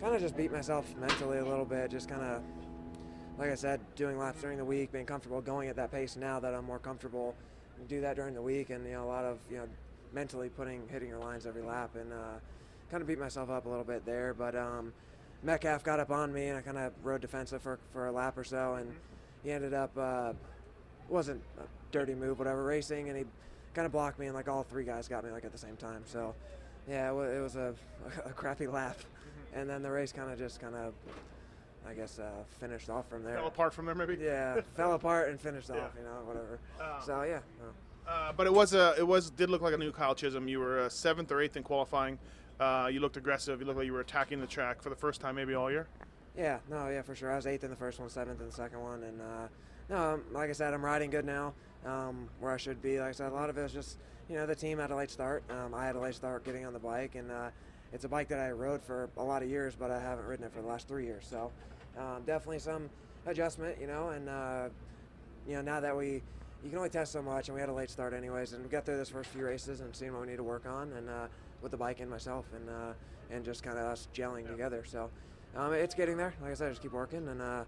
kind 0.00 0.14
of 0.14 0.20
just 0.20 0.36
beat 0.36 0.52
myself 0.52 0.86
mentally 0.96 1.38
a 1.38 1.44
little 1.44 1.64
bit. 1.64 1.90
Just 1.90 2.08
kind 2.08 2.22
of 2.22 2.42
like 3.38 3.50
I 3.50 3.54
said, 3.54 3.80
doing 3.94 4.18
laps 4.18 4.40
during 4.40 4.58
the 4.58 4.64
week, 4.64 4.90
being 4.90 5.06
comfortable 5.06 5.40
going 5.40 5.68
at 5.68 5.76
that 5.76 5.92
pace 5.92 6.16
now 6.16 6.40
that 6.40 6.54
I'm 6.54 6.64
more 6.64 6.80
comfortable, 6.80 7.36
do 7.88 8.00
that 8.00 8.16
during 8.16 8.34
the 8.34 8.42
week, 8.42 8.70
and 8.70 8.84
you 8.84 8.92
know 8.92 9.04
a 9.04 9.06
lot 9.06 9.24
of 9.24 9.38
you 9.50 9.58
know 9.58 9.68
mentally 10.12 10.48
putting 10.48 10.82
hitting 10.88 11.08
your 11.08 11.20
lines 11.20 11.46
every 11.46 11.62
lap, 11.62 11.94
and 11.94 12.12
uh, 12.12 12.38
kind 12.90 13.00
of 13.00 13.06
beat 13.06 13.18
myself 13.18 13.48
up 13.48 13.66
a 13.66 13.68
little 13.68 13.84
bit 13.84 14.04
there. 14.04 14.34
But 14.34 14.56
um, 14.56 14.92
Metcalf 15.42 15.84
got 15.84 16.00
up 16.00 16.10
on 16.10 16.32
me, 16.32 16.48
and 16.48 16.58
I 16.58 16.60
kind 16.60 16.78
of 16.78 16.92
rode 17.02 17.20
defensive 17.20 17.62
for 17.62 17.78
for 17.92 18.06
a 18.06 18.12
lap 18.12 18.36
or 18.36 18.44
so, 18.44 18.74
and 18.74 18.92
he 19.44 19.52
ended 19.52 19.72
up 19.74 19.90
uh, 19.96 20.32
wasn't 21.08 21.40
a 21.58 21.62
dirty 21.92 22.14
move, 22.14 22.38
whatever, 22.38 22.64
racing, 22.64 23.08
and 23.08 23.16
he 23.18 23.24
kind 23.74 23.86
of 23.86 23.92
blocked 23.92 24.18
me, 24.18 24.26
and 24.26 24.34
like 24.34 24.48
all 24.48 24.62
three 24.64 24.84
guys 24.84 25.06
got 25.08 25.24
me 25.24 25.30
like 25.30 25.44
at 25.44 25.52
the 25.52 25.58
same 25.58 25.76
time. 25.76 26.02
So 26.06 26.34
yeah, 26.88 27.10
it 27.10 27.40
was 27.40 27.56
a, 27.56 27.74
a 28.26 28.30
crappy 28.30 28.66
lap, 28.66 28.98
and 29.54 29.68
then 29.70 29.82
the 29.82 29.90
race 29.90 30.12
kind 30.12 30.30
of 30.30 30.38
just 30.38 30.60
kind 30.60 30.74
of 30.74 30.94
I 31.88 31.94
guess, 31.94 32.18
uh, 32.18 32.28
finished 32.60 32.90
off 32.90 33.08
from 33.08 33.22
there. 33.22 33.36
Fell 33.36 33.46
apart 33.46 33.72
from 33.72 33.86
there, 33.86 33.94
maybe. 33.94 34.18
Yeah, 34.20 34.60
fell 34.76 34.92
apart 34.94 35.30
and 35.30 35.40
finished 35.40 35.70
Yeah. 35.72 35.82
off. 35.84 35.92
You 35.96 36.04
know, 36.04 36.10
whatever. 36.26 36.58
Um, 36.80 37.00
so 37.06 37.22
yeah. 37.22 37.38
no. 37.60 37.66
Uh, 38.12 38.32
but 38.32 38.46
it 38.46 38.52
was 38.52 38.74
a 38.74 38.94
it 38.98 39.06
was 39.06 39.30
did 39.30 39.48
look 39.50 39.62
like 39.62 39.72
a 39.74 39.78
new 39.78 39.92
Kyle 39.92 40.14
Chisholm. 40.14 40.48
You 40.48 40.58
were 40.58 40.80
uh, 40.80 40.88
seventh 40.88 41.30
or 41.30 41.40
eighth 41.40 41.56
in 41.56 41.62
qualifying. 41.62 42.18
Uh, 42.60 42.88
you 42.92 43.00
looked 43.00 43.16
aggressive. 43.16 43.60
You 43.60 43.66
looked 43.66 43.78
like 43.78 43.86
you 43.86 43.92
were 43.92 44.00
attacking 44.00 44.40
the 44.40 44.46
track 44.46 44.82
for 44.82 44.90
the 44.90 44.96
first 44.96 45.20
time 45.20 45.36
maybe 45.36 45.54
all 45.54 45.70
year. 45.70 45.86
Yeah, 46.36 46.58
no, 46.70 46.88
yeah, 46.88 47.02
for 47.02 47.14
sure. 47.14 47.32
I 47.32 47.36
was 47.36 47.46
eighth 47.46 47.64
in 47.64 47.70
the 47.70 47.76
first 47.76 47.98
one, 47.98 48.08
seventh 48.08 48.40
in 48.40 48.46
the 48.46 48.52
second 48.52 48.80
one, 48.80 49.02
and 49.02 49.20
uh, 49.20 49.48
no, 49.88 49.96
um, 49.96 50.24
like 50.32 50.50
I 50.50 50.52
said, 50.52 50.72
I'm 50.74 50.84
riding 50.84 51.10
good 51.10 51.24
now, 51.24 51.54
um, 51.84 52.28
where 52.40 52.52
I 52.52 52.56
should 52.56 52.80
be. 52.80 53.00
Like 53.00 53.08
I 53.08 53.12
said, 53.12 53.32
a 53.32 53.34
lot 53.34 53.50
of 53.50 53.58
it 53.58 53.62
was 53.62 53.72
just, 53.72 53.98
you 54.28 54.36
know, 54.36 54.46
the 54.46 54.54
team 54.54 54.78
had 54.78 54.90
a 54.90 54.96
late 54.96 55.10
start. 55.10 55.42
Um, 55.50 55.74
I 55.74 55.84
had 55.84 55.96
a 55.96 56.00
late 56.00 56.14
start 56.14 56.44
getting 56.44 56.64
on 56.64 56.72
the 56.72 56.78
bike, 56.78 57.14
and 57.14 57.30
uh, 57.30 57.50
it's 57.92 58.04
a 58.04 58.08
bike 58.08 58.28
that 58.28 58.38
I 58.38 58.50
rode 58.50 58.82
for 58.82 59.08
a 59.16 59.22
lot 59.22 59.42
of 59.42 59.48
years, 59.48 59.74
but 59.74 59.90
I 59.90 60.00
haven't 60.00 60.26
ridden 60.26 60.44
it 60.44 60.52
for 60.52 60.62
the 60.62 60.68
last 60.68 60.86
three 60.86 61.06
years. 61.06 61.26
So 61.28 61.50
um, 61.98 62.22
definitely 62.24 62.60
some 62.60 62.88
adjustment, 63.26 63.80
you 63.80 63.86
know, 63.86 64.10
and 64.10 64.28
uh, 64.28 64.68
you 65.46 65.54
know 65.54 65.62
now 65.62 65.80
that 65.80 65.96
we. 65.96 66.22
You 66.64 66.70
can 66.70 66.78
only 66.78 66.90
test 66.90 67.12
so 67.12 67.22
much, 67.22 67.46
and 67.46 67.54
we 67.54 67.60
had 67.60 67.68
a 67.68 67.72
late 67.72 67.88
start 67.88 68.12
anyways, 68.12 68.52
and 68.52 68.64
we 68.64 68.68
got 68.68 68.84
through 68.84 68.96
this 68.96 69.10
first 69.10 69.30
few 69.30 69.44
races 69.44 69.80
and 69.80 69.94
seeing 69.94 70.12
what 70.12 70.22
we 70.22 70.26
need 70.26 70.38
to 70.38 70.42
work 70.42 70.66
on, 70.66 70.92
and 70.94 71.08
uh, 71.08 71.28
with 71.62 71.70
the 71.70 71.76
bike 71.76 72.00
and 72.00 72.10
myself, 72.10 72.46
and 72.54 72.68
uh, 72.68 72.92
and 73.30 73.44
just 73.44 73.62
kind 73.62 73.78
of 73.78 73.84
us 73.84 74.08
gelling 74.14 74.46
together. 74.48 74.84
So 74.86 75.10
um, 75.56 75.72
it's 75.72 75.94
getting 75.94 76.16
there. 76.16 76.34
Like 76.40 76.52
I 76.52 76.54
said, 76.54 76.70
just 76.70 76.82
keep 76.82 76.92
working 76.92 77.28
and 77.28 77.40
uh, 77.40 77.64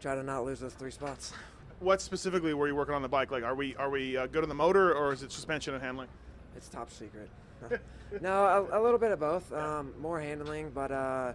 try 0.00 0.14
to 0.14 0.22
not 0.22 0.44
lose 0.44 0.60
those 0.60 0.74
three 0.74 0.90
spots. 0.90 1.32
What 1.80 2.00
specifically 2.00 2.54
were 2.54 2.68
you 2.68 2.74
working 2.74 2.94
on 2.94 3.02
the 3.02 3.08
bike? 3.08 3.30
Like, 3.30 3.44
are 3.44 3.54
we 3.54 3.74
are 3.76 3.90
we 3.90 4.16
uh, 4.16 4.26
good 4.26 4.42
on 4.42 4.48
the 4.48 4.54
motor 4.54 4.94
or 4.94 5.12
is 5.12 5.22
it 5.22 5.32
suspension 5.32 5.74
and 5.74 5.82
handling? 5.82 6.08
It's 6.56 6.68
top 6.68 6.90
secret. 6.90 7.28
no, 8.20 8.68
a, 8.70 8.80
a 8.80 8.80
little 8.80 8.98
bit 8.98 9.12
of 9.12 9.20
both. 9.20 9.52
Um, 9.52 9.92
more 10.00 10.20
handling, 10.20 10.70
but 10.70 10.90
uh, 10.90 11.32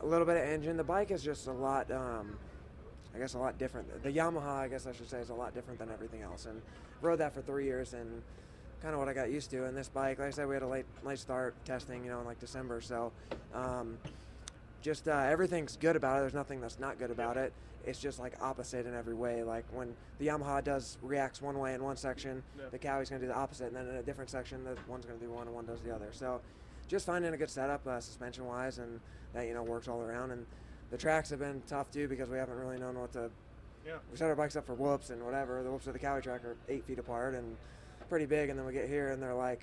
a 0.00 0.06
little 0.06 0.26
bit 0.26 0.36
of 0.36 0.42
engine. 0.42 0.76
The 0.76 0.84
bike 0.84 1.10
is 1.10 1.22
just 1.22 1.46
a 1.46 1.52
lot. 1.52 1.90
Um, 1.90 2.36
I 3.14 3.18
guess 3.18 3.34
a 3.34 3.38
lot 3.38 3.58
different. 3.58 4.02
The 4.02 4.10
Yamaha, 4.10 4.58
I 4.58 4.68
guess 4.68 4.86
I 4.86 4.92
should 4.92 5.08
say, 5.08 5.18
is 5.18 5.30
a 5.30 5.34
lot 5.34 5.54
different 5.54 5.78
than 5.78 5.90
everything 5.90 6.22
else. 6.22 6.46
And 6.46 6.60
rode 7.00 7.18
that 7.20 7.32
for 7.32 7.40
three 7.40 7.64
years, 7.64 7.94
and 7.94 8.22
kind 8.82 8.94
of 8.94 9.00
what 9.00 9.08
I 9.08 9.12
got 9.12 9.30
used 9.30 9.50
to. 9.50 9.64
And 9.64 9.76
this 9.76 9.88
bike, 9.88 10.18
like 10.18 10.28
I 10.28 10.30
said, 10.30 10.48
we 10.48 10.54
had 10.54 10.62
a 10.62 10.66
late 10.68 10.86
late 11.04 11.18
start 11.18 11.54
testing, 11.64 12.04
you 12.04 12.10
know, 12.10 12.20
in 12.20 12.26
like 12.26 12.38
December. 12.40 12.80
So 12.80 13.12
um, 13.54 13.98
just 14.82 15.08
uh, 15.08 15.12
everything's 15.16 15.76
good 15.76 15.96
about 15.96 16.18
it. 16.18 16.20
There's 16.20 16.34
nothing 16.34 16.60
that's 16.60 16.78
not 16.78 16.98
good 16.98 17.10
about 17.10 17.36
it. 17.36 17.52
It's 17.86 17.98
just 18.00 18.18
like 18.18 18.34
opposite 18.42 18.86
in 18.86 18.94
every 18.94 19.14
way. 19.14 19.42
Like 19.42 19.64
when 19.72 19.94
the 20.18 20.26
Yamaha 20.26 20.62
does 20.62 20.98
reacts 21.02 21.40
one 21.40 21.58
way 21.58 21.74
in 21.74 21.82
one 21.82 21.96
section, 21.96 22.42
Yeah. 22.58 22.64
the 22.70 22.78
Kawi's 22.78 23.08
going 23.08 23.20
to 23.20 23.26
do 23.26 23.32
the 23.32 23.38
opposite, 23.38 23.68
and 23.68 23.76
then 23.76 23.88
in 23.88 23.94
a 23.96 24.02
different 24.02 24.30
section, 24.30 24.62
the 24.64 24.76
one's 24.88 25.06
going 25.06 25.18
to 25.18 25.24
do 25.24 25.30
one 25.32 25.46
and 25.46 25.54
one 25.54 25.64
does 25.64 25.80
the 25.80 25.94
other. 25.94 26.08
So 26.12 26.40
just 26.86 27.06
finding 27.06 27.32
a 27.32 27.36
good 27.36 27.50
setup 27.50 27.86
uh, 27.86 28.00
suspension 28.00 28.46
wise, 28.46 28.78
and 28.78 29.00
that 29.34 29.46
you 29.46 29.54
know 29.54 29.62
works 29.62 29.88
all 29.88 30.00
around. 30.02 30.32
And 30.32 30.44
the 30.90 30.98
tracks 30.98 31.30
have 31.30 31.38
been 31.38 31.62
tough 31.66 31.90
too 31.90 32.08
because 32.08 32.28
we 32.28 32.36
haven't 32.38 32.58
really 32.58 32.78
known 32.78 32.98
what 32.98 33.12
to. 33.12 33.30
Yeah. 33.86 33.94
We 34.10 34.18
set 34.18 34.28
our 34.28 34.36
bikes 34.36 34.54
up 34.56 34.66
for 34.66 34.74
whoops 34.74 35.08
and 35.10 35.24
whatever. 35.24 35.62
The 35.62 35.70
whoops 35.70 35.86
of 35.86 35.94
the 35.94 35.98
Cowie 35.98 36.20
track 36.20 36.44
are 36.44 36.56
eight 36.68 36.84
feet 36.84 36.98
apart 36.98 37.34
and 37.34 37.56
pretty 38.08 38.26
big, 38.26 38.48
and 38.50 38.58
then 38.58 38.66
we 38.66 38.72
get 38.72 38.88
here 38.88 39.10
and 39.10 39.22
they're 39.22 39.34
like 39.34 39.62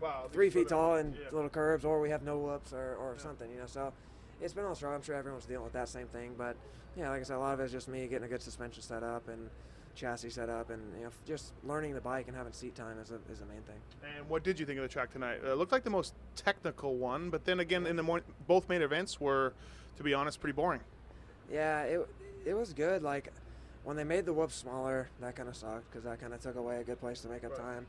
Wow. 0.00 0.28
three 0.32 0.50
feet 0.50 0.68
tall 0.68 0.96
and 0.96 1.14
yeah. 1.14 1.20
little 1.32 1.50
curves, 1.50 1.84
or 1.84 2.00
we 2.00 2.10
have 2.10 2.22
no 2.22 2.38
whoops 2.38 2.72
or, 2.72 2.94
or 2.96 3.14
Yeah. 3.16 3.22
something, 3.22 3.50
you 3.50 3.58
know. 3.58 3.66
So 3.66 3.92
it's 4.40 4.52
been 4.52 4.62
a 4.62 4.66
little 4.66 4.76
struggle. 4.76 4.96
I'm 4.96 5.02
sure 5.02 5.16
everyone's 5.16 5.46
dealing 5.46 5.64
with 5.64 5.72
that 5.72 5.88
same 5.88 6.06
thing, 6.08 6.34
but 6.38 6.56
yeah, 6.96 7.10
like 7.10 7.20
I 7.20 7.24
said, 7.24 7.36
a 7.36 7.40
lot 7.40 7.54
of 7.54 7.60
it 7.60 7.64
is 7.64 7.72
just 7.72 7.88
me 7.88 8.06
getting 8.06 8.24
a 8.24 8.28
good 8.28 8.42
suspension 8.42 8.82
set 8.82 9.02
up 9.02 9.28
and 9.28 9.50
chassis 9.94 10.30
set 10.30 10.48
up, 10.48 10.70
and 10.70 10.80
you 10.96 11.04
know, 11.04 11.10
just 11.26 11.52
learning 11.64 11.92
the 11.94 12.00
bike 12.00 12.28
and 12.28 12.36
having 12.36 12.52
seat 12.52 12.76
time 12.76 12.98
is 13.00 13.10
a, 13.10 13.18
is 13.32 13.40
the 13.40 13.46
main 13.46 13.62
thing. 13.62 13.80
And 14.16 14.28
what 14.28 14.44
did 14.44 14.60
you 14.60 14.64
think 14.66 14.78
of 14.78 14.82
the 14.82 14.88
track 14.88 15.10
tonight? 15.10 15.40
It 15.44 15.54
looked 15.58 15.72
like 15.72 15.82
the 15.82 15.90
most 15.90 16.14
technical 16.36 16.94
one, 16.94 17.30
but 17.30 17.44
then 17.44 17.58
again, 17.58 17.84
in 17.86 17.96
the 17.96 18.02
morning, 18.04 18.24
both 18.46 18.68
main 18.68 18.82
events 18.82 19.20
were, 19.20 19.54
to 19.96 20.04
be 20.04 20.14
honest, 20.14 20.40
pretty 20.40 20.52
boring. 20.54 20.80
Yeah, 21.50 21.82
it 21.82 22.08
it 22.46 22.54
was 22.54 22.72
good. 22.72 23.02
Like 23.02 23.32
when 23.84 23.96
they 23.96 24.04
made 24.04 24.26
the 24.26 24.32
whoops 24.32 24.54
smaller, 24.54 25.08
that 25.20 25.34
kind 25.36 25.48
of 25.48 25.56
sucked 25.56 25.90
because 25.90 26.04
that 26.04 26.20
kind 26.20 26.34
of 26.34 26.40
took 26.40 26.56
away 26.56 26.80
a 26.80 26.84
good 26.84 27.00
place 27.00 27.20
to 27.22 27.28
make 27.28 27.44
up 27.44 27.52
Right. 27.52 27.60
time. 27.60 27.86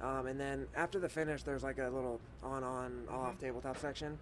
Um, 0.00 0.26
and 0.26 0.40
then 0.40 0.66
after 0.74 0.98
the 0.98 1.08
finish, 1.08 1.42
there's 1.42 1.62
like 1.62 1.78
a 1.78 1.84
little 1.88 2.20
on-on 2.42 3.06
off 3.10 3.38
tabletop 3.38 3.78
section. 3.78 4.18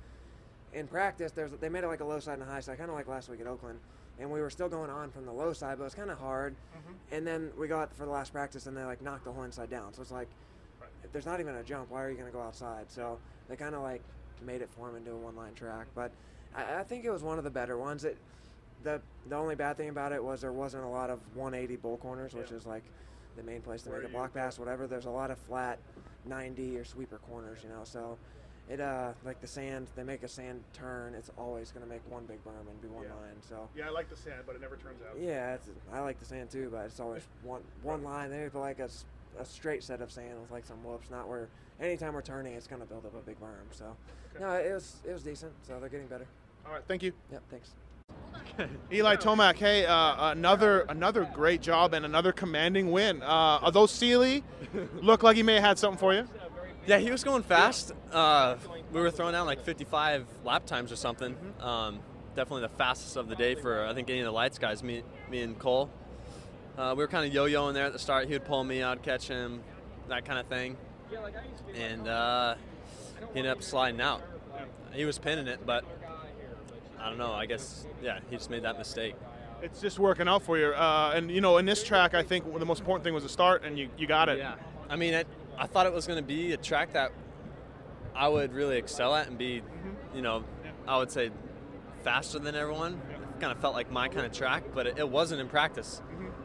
In 0.72 0.86
practice, 0.86 1.32
there's 1.32 1.50
they 1.52 1.68
made 1.68 1.84
it 1.84 1.88
like 1.88 2.00
a 2.00 2.04
low 2.04 2.20
side 2.20 2.34
and 2.34 2.42
a 2.42 2.46
high 2.46 2.60
side, 2.60 2.78
kind 2.78 2.90
of 2.90 2.96
like 2.96 3.08
last 3.08 3.28
week 3.28 3.40
at 3.40 3.46
Oakland. 3.46 3.78
And 4.18 4.30
we 4.30 4.40
were 4.40 4.50
still 4.50 4.68
going 4.68 4.90
on 4.90 5.10
from 5.10 5.24
the 5.24 5.32
low 5.32 5.52
side, 5.54 5.78
but 5.78 5.84
it 5.84 5.86
was 5.86 5.94
kind 5.94 6.10
of 6.10 6.18
hard. 6.18 6.54
And 7.16 7.26
then 7.26 7.50
we 7.58 7.66
got 7.68 7.94
for 7.94 8.04
the 8.04 8.10
last 8.10 8.32
practice, 8.32 8.66
and 8.66 8.76
they 8.76 8.84
like 8.84 9.00
knocked 9.00 9.24
the 9.24 9.32
whole 9.32 9.44
inside 9.44 9.70
down. 9.70 9.94
So 9.94 10.02
it's 10.02 10.10
like, 10.10 10.28
if 11.02 11.10
there's 11.12 11.26
not 11.26 11.40
even 11.40 11.54
a 11.56 11.62
jump, 11.62 11.90
why 11.90 12.02
are 12.04 12.10
you 12.10 12.16
going 12.16 12.30
to 12.30 12.32
go 12.36 12.42
outside? 12.42 12.84
So 12.90 13.18
they 13.48 13.56
kind 13.56 13.74
of 13.74 13.82
like 13.82 14.02
made 14.44 14.60
it 14.60 14.68
form 14.70 14.96
into 14.96 15.12
a 15.12 15.16
one-line 15.16 15.54
track. 15.54 15.86
But 15.94 16.12
I, 16.54 16.80
I 16.80 16.82
think 16.82 17.04
it 17.04 17.10
was 17.10 17.22
one 17.22 17.38
of 17.38 17.44
the 17.44 17.50
better 17.50 17.78
ones. 17.78 18.04
It 18.04 18.18
the 18.82 19.00
the 19.28 19.36
only 19.36 19.54
bad 19.54 19.76
thing 19.76 19.88
about 19.90 20.12
it 20.12 20.22
was 20.22 20.40
there 20.40 20.52
wasn't 20.52 20.84
a 20.84 20.88
lot 20.88 21.10
of 21.10 21.20
180 21.34 21.76
bull 21.76 21.96
corners, 21.98 22.34
which 22.34 22.50
Yeah. 22.50 22.56
is 22.56 22.66
like 22.66 22.84
the 23.36 23.42
main 23.42 23.60
place 23.60 23.82
to 23.82 23.90
Where 23.90 24.00
make 24.00 24.08
a 24.08 24.12
block 24.12 24.32
pass, 24.34 24.58
whatever. 24.58 24.86
There's 24.86 25.04
a 25.06 25.10
lot 25.10 25.30
of 25.30 25.38
flat 25.38 25.78
90 26.24 26.76
or 26.78 26.84
sweeper 26.84 27.18
corners, 27.18 27.60
you 27.62 27.68
know. 27.68 27.84
So 27.84 28.18
it 28.68 28.80
uh 28.80 29.12
like 29.24 29.40
the 29.40 29.46
sand, 29.46 29.88
they 29.96 30.02
make 30.02 30.22
a 30.22 30.28
sand 30.28 30.62
turn. 30.72 31.14
It's 31.14 31.30
always 31.36 31.70
going 31.70 31.82
to 31.84 31.88
make 31.88 32.02
one 32.10 32.24
big 32.24 32.42
berm 32.44 32.68
and 32.68 32.80
be 32.80 32.88
one 32.88 33.04
Yeah. 33.04 33.14
line. 33.14 33.36
So 33.40 33.68
Yeah, 33.74 33.86
I 33.88 33.90
like 33.90 34.08
the 34.08 34.16
sand, 34.16 34.42
but 34.46 34.54
it 34.56 34.60
never 34.60 34.76
turns 34.76 35.00
out. 35.02 35.18
yeah, 35.18 35.54
it's, 35.54 35.68
I 35.92 36.00
like 36.00 36.18
the 36.18 36.24
sand 36.24 36.50
too, 36.50 36.68
but 36.70 36.86
it's 36.86 37.00
always 37.00 37.22
one 37.42 37.62
one 37.82 38.02
line. 38.02 38.30
They 38.30 38.48
put 38.48 38.60
like 38.60 38.78
a 38.80 38.88
a 39.38 39.44
straight 39.44 39.82
set 39.84 40.00
of 40.00 40.10
sand 40.10 40.40
with 40.40 40.50
like 40.50 40.64
some 40.64 40.82
whoops, 40.84 41.10
not 41.10 41.28
where 41.28 41.48
anytime 41.80 42.14
we're 42.14 42.22
turning, 42.22 42.54
it's 42.54 42.66
gonna 42.66 42.84
build 42.86 43.06
up 43.06 43.14
a 43.14 43.20
big 43.24 43.38
berm. 43.40 43.66
So 43.72 43.96
Okay. 44.34 44.44
no, 44.44 44.52
it 44.54 44.72
was 44.74 44.96
it 45.06 45.12
was 45.12 45.22
decent. 45.22 45.52
So 45.66 45.78
they're 45.78 45.88
getting 45.88 46.08
better. 46.08 46.26
All 46.66 46.72
right, 46.72 46.82
thank 46.88 47.02
you. 47.02 47.12
Yep, 47.32 47.42
thanks. 47.50 47.70
Eli 48.92 49.16
Tomac, 49.16 49.56
hey, 49.56 49.86
uh, 49.86 50.30
another 50.32 50.80
another 50.88 51.28
great 51.32 51.60
job 51.60 51.94
and 51.94 52.04
another 52.04 52.32
commanding 52.32 52.90
win. 52.90 53.22
Uh, 53.22 53.58
although 53.62 53.86
Seely 53.86 54.44
looked 55.00 55.22
like 55.22 55.36
he 55.36 55.42
may 55.42 55.54
have 55.54 55.64
had 55.64 55.78
something 55.78 55.98
for 55.98 56.14
you. 56.14 56.26
Yeah, 56.86 56.98
he 56.98 57.10
was 57.10 57.22
going 57.22 57.42
fast. 57.42 57.92
Uh, 58.10 58.56
we 58.92 59.00
were 59.00 59.10
throwing 59.10 59.32
down 59.32 59.46
like 59.46 59.62
55 59.64 60.26
lap 60.44 60.66
times 60.66 60.90
or 60.90 60.96
something. 60.96 61.36
Um, 61.60 62.00
definitely 62.34 62.62
the 62.62 62.76
fastest 62.76 63.16
of 63.16 63.28
the 63.28 63.36
day 63.36 63.54
for 63.54 63.84
I 63.84 63.94
think 63.94 64.08
any 64.10 64.20
of 64.20 64.24
the 64.24 64.32
lights 64.32 64.58
guys. 64.58 64.82
Me, 64.82 65.02
me 65.30 65.42
and 65.42 65.58
Cole. 65.58 65.90
Uh, 66.78 66.94
we 66.96 67.02
were 67.04 67.08
kind 67.08 67.26
of 67.26 67.34
yo-yoing 67.34 67.74
there 67.74 67.84
at 67.84 67.92
the 67.92 67.98
start. 67.98 68.26
He 68.26 68.32
would 68.32 68.44
pull 68.44 68.64
me, 68.64 68.82
I'd 68.82 69.02
catch 69.02 69.28
him, 69.28 69.60
that 70.08 70.24
kind 70.24 70.38
of 70.38 70.46
thing. 70.46 70.76
And 71.74 72.08
uh, 72.08 72.54
he 73.32 73.40
ended 73.40 73.52
up 73.52 73.62
sliding 73.62 74.00
out. 74.00 74.22
He 74.92 75.04
was 75.04 75.18
pinning 75.18 75.46
it, 75.46 75.66
but 75.66 75.84
I 77.00 77.08
don't 77.08 77.18
know. 77.18 77.32
I 77.32 77.46
guess 77.46 77.86
yeah, 78.02 78.18
he 78.28 78.36
just 78.36 78.50
made 78.50 78.62
that 78.64 78.78
mistake. 78.78 79.14
It's 79.62 79.80
just 79.80 79.98
working 79.98 80.28
out 80.28 80.42
for 80.42 80.58
you. 80.58 80.68
Uh, 80.68 81.12
and 81.14 81.30
you 81.30 81.40
know, 81.40 81.58
in 81.58 81.66
this 81.66 81.82
track, 81.82 82.14
I 82.14 82.22
think 82.22 82.44
the 82.58 82.66
most 82.66 82.80
important 82.80 83.04
thing 83.04 83.14
was 83.14 83.22
the 83.22 83.28
start, 83.28 83.64
and 83.64 83.78
you, 83.78 83.88
you 83.98 84.06
got 84.06 84.28
it. 84.28 84.38
Yeah. 84.38 84.54
I 84.88 84.96
mean, 84.96 85.14
it, 85.14 85.26
I 85.58 85.66
thought 85.66 85.86
it 85.86 85.92
was 85.92 86.06
going 86.06 86.18
to 86.18 86.26
be 86.26 86.52
a 86.52 86.56
track 86.56 86.92
that 86.94 87.12
I 88.14 88.28
would 88.28 88.52
really 88.52 88.76
excel 88.76 89.14
at 89.14 89.28
and 89.28 89.38
be, 89.38 89.62
you 90.14 90.22
know, 90.22 90.44
I 90.86 90.98
would 90.98 91.10
say 91.10 91.30
faster 92.02 92.38
than 92.38 92.54
everyone. 92.54 93.00
It 93.10 93.40
kind 93.40 93.52
of 93.52 93.60
felt 93.60 93.74
like 93.74 93.90
my 93.90 94.08
kind 94.08 94.26
of 94.26 94.32
track, 94.32 94.64
but 94.74 94.86
it, 94.86 94.98
it 94.98 95.08
wasn't 95.08 95.40
in 95.40 95.48
practice. 95.48 96.02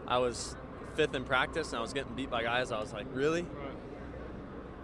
I 0.08 0.20
was 0.20 0.56
fifth 0.96 1.16
in 1.16 1.24
practice 1.24 1.70
and 1.70 1.78
I 1.78 1.82
was 1.82 1.94
getting 1.94 2.14
beat 2.14 2.30
by 2.30 2.44
guys. 2.44 2.72
I 2.72 2.80
was 2.80 2.94
like, 2.94 3.08
really? 3.14 3.46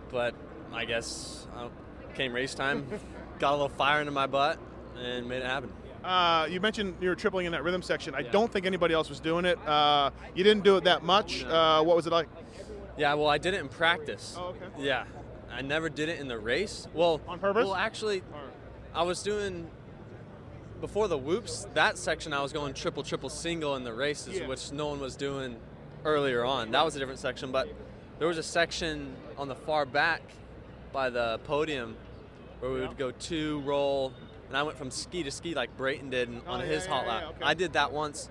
But 0.10 0.36
I 0.74 0.86
guess 0.86 1.48
uh, 1.56 1.70
came 2.16 2.34
race 2.34 2.56
time, 2.56 2.88
got 3.40 3.52
a 3.52 3.56
little 3.56 3.70
fire 3.70 4.00
into 4.00 4.12
my 4.12 4.28
butt, 4.28 4.60
and 4.98 5.28
made 5.28 5.38
it 5.42 5.46
happen. 5.46 5.72
Uh, 6.04 6.48
you 6.50 6.60
mentioned 6.60 6.96
you 7.00 7.10
were 7.10 7.16
tripling 7.16 7.46
in 7.46 7.52
that 7.52 7.64
rhythm 7.64 7.82
section. 7.82 8.16
I 8.16 8.24
don't 8.24 8.52
think 8.52 8.66
anybody 8.66 8.94
else 8.94 9.10
was 9.10 9.20
doing 9.20 9.46
it. 9.46 9.58
Uh, 9.68 10.10
you 10.34 10.44
didn't 10.44 10.64
do 10.64 10.78
it 10.78 10.84
that 10.86 11.04
much. 11.04 11.44
Uh, 11.44 11.84
what 11.84 11.96
was 11.96 12.08
it 12.08 12.12
like? 12.12 12.28
Yeah, 12.98 13.14
well, 13.14 13.28
I 13.28 13.38
did 13.38 13.54
it 13.54 13.62
in 13.62 13.70
practice. 13.70 14.36
Oh, 14.38 14.48
okay. 14.48 14.66
Yeah, 14.80 15.06
I 15.52 15.62
never 15.62 15.90
did 15.90 16.10
it 16.10 16.20
in 16.20 16.28
the 16.28 16.40
race. 16.40 16.88
Well, 16.94 17.22
On 17.28 17.40
purpose? 17.40 17.66
Well, 17.66 17.76
actually, 17.76 18.24
I 18.94 19.04
was 19.04 19.22
doing 19.22 19.70
before 20.82 21.08
the 21.08 21.18
whoops. 21.18 21.68
That 21.76 21.98
section 21.98 22.34
I 22.34 22.42
was 22.42 22.52
going 22.52 22.74
triple, 22.74 23.04
triple, 23.04 23.30
single 23.30 23.76
in 23.76 23.84
the 23.84 23.94
races, 23.94 24.40
Yeah. 24.40 24.48
which 24.48 24.72
no 24.72 24.88
one 24.88 25.00
was 25.00 25.16
doing 25.16 25.58
earlier 26.04 26.44
on. 26.44 26.72
That 26.72 26.84
was 26.84 26.96
a 26.96 27.00
different 27.00 27.20
section, 27.20 27.52
but 27.52 27.70
there 28.18 28.28
was 28.28 28.40
a 28.40 28.44
section 28.44 29.16
on 29.38 29.48
the 29.48 29.56
far 29.56 29.86
back 29.86 30.22
by 30.92 31.10
the 31.12 31.40
podium 31.46 31.96
where 32.60 32.72
we 32.72 32.82
would 32.82 32.98
go 32.98 33.12
two 33.12 33.60
roll, 33.62 34.12
and 34.52 34.58
I 34.58 34.64
went 34.64 34.78
from 34.78 34.92
ski 34.92 35.24
to 35.24 35.32
ski 35.32 35.54
like 35.56 35.78
Brayton 35.78 36.10
did 36.10 36.30
Oh, 36.46 36.52
on 36.52 36.60
yeah, 36.60 36.66
his 36.66 36.84
yeah, 36.84 36.92
hot 36.92 37.08
lap. 37.08 37.22
yeah, 37.24 37.30
okay. 37.30 37.40
I 37.46 37.54
did 37.54 37.72
that 37.74 37.94
once 37.94 38.30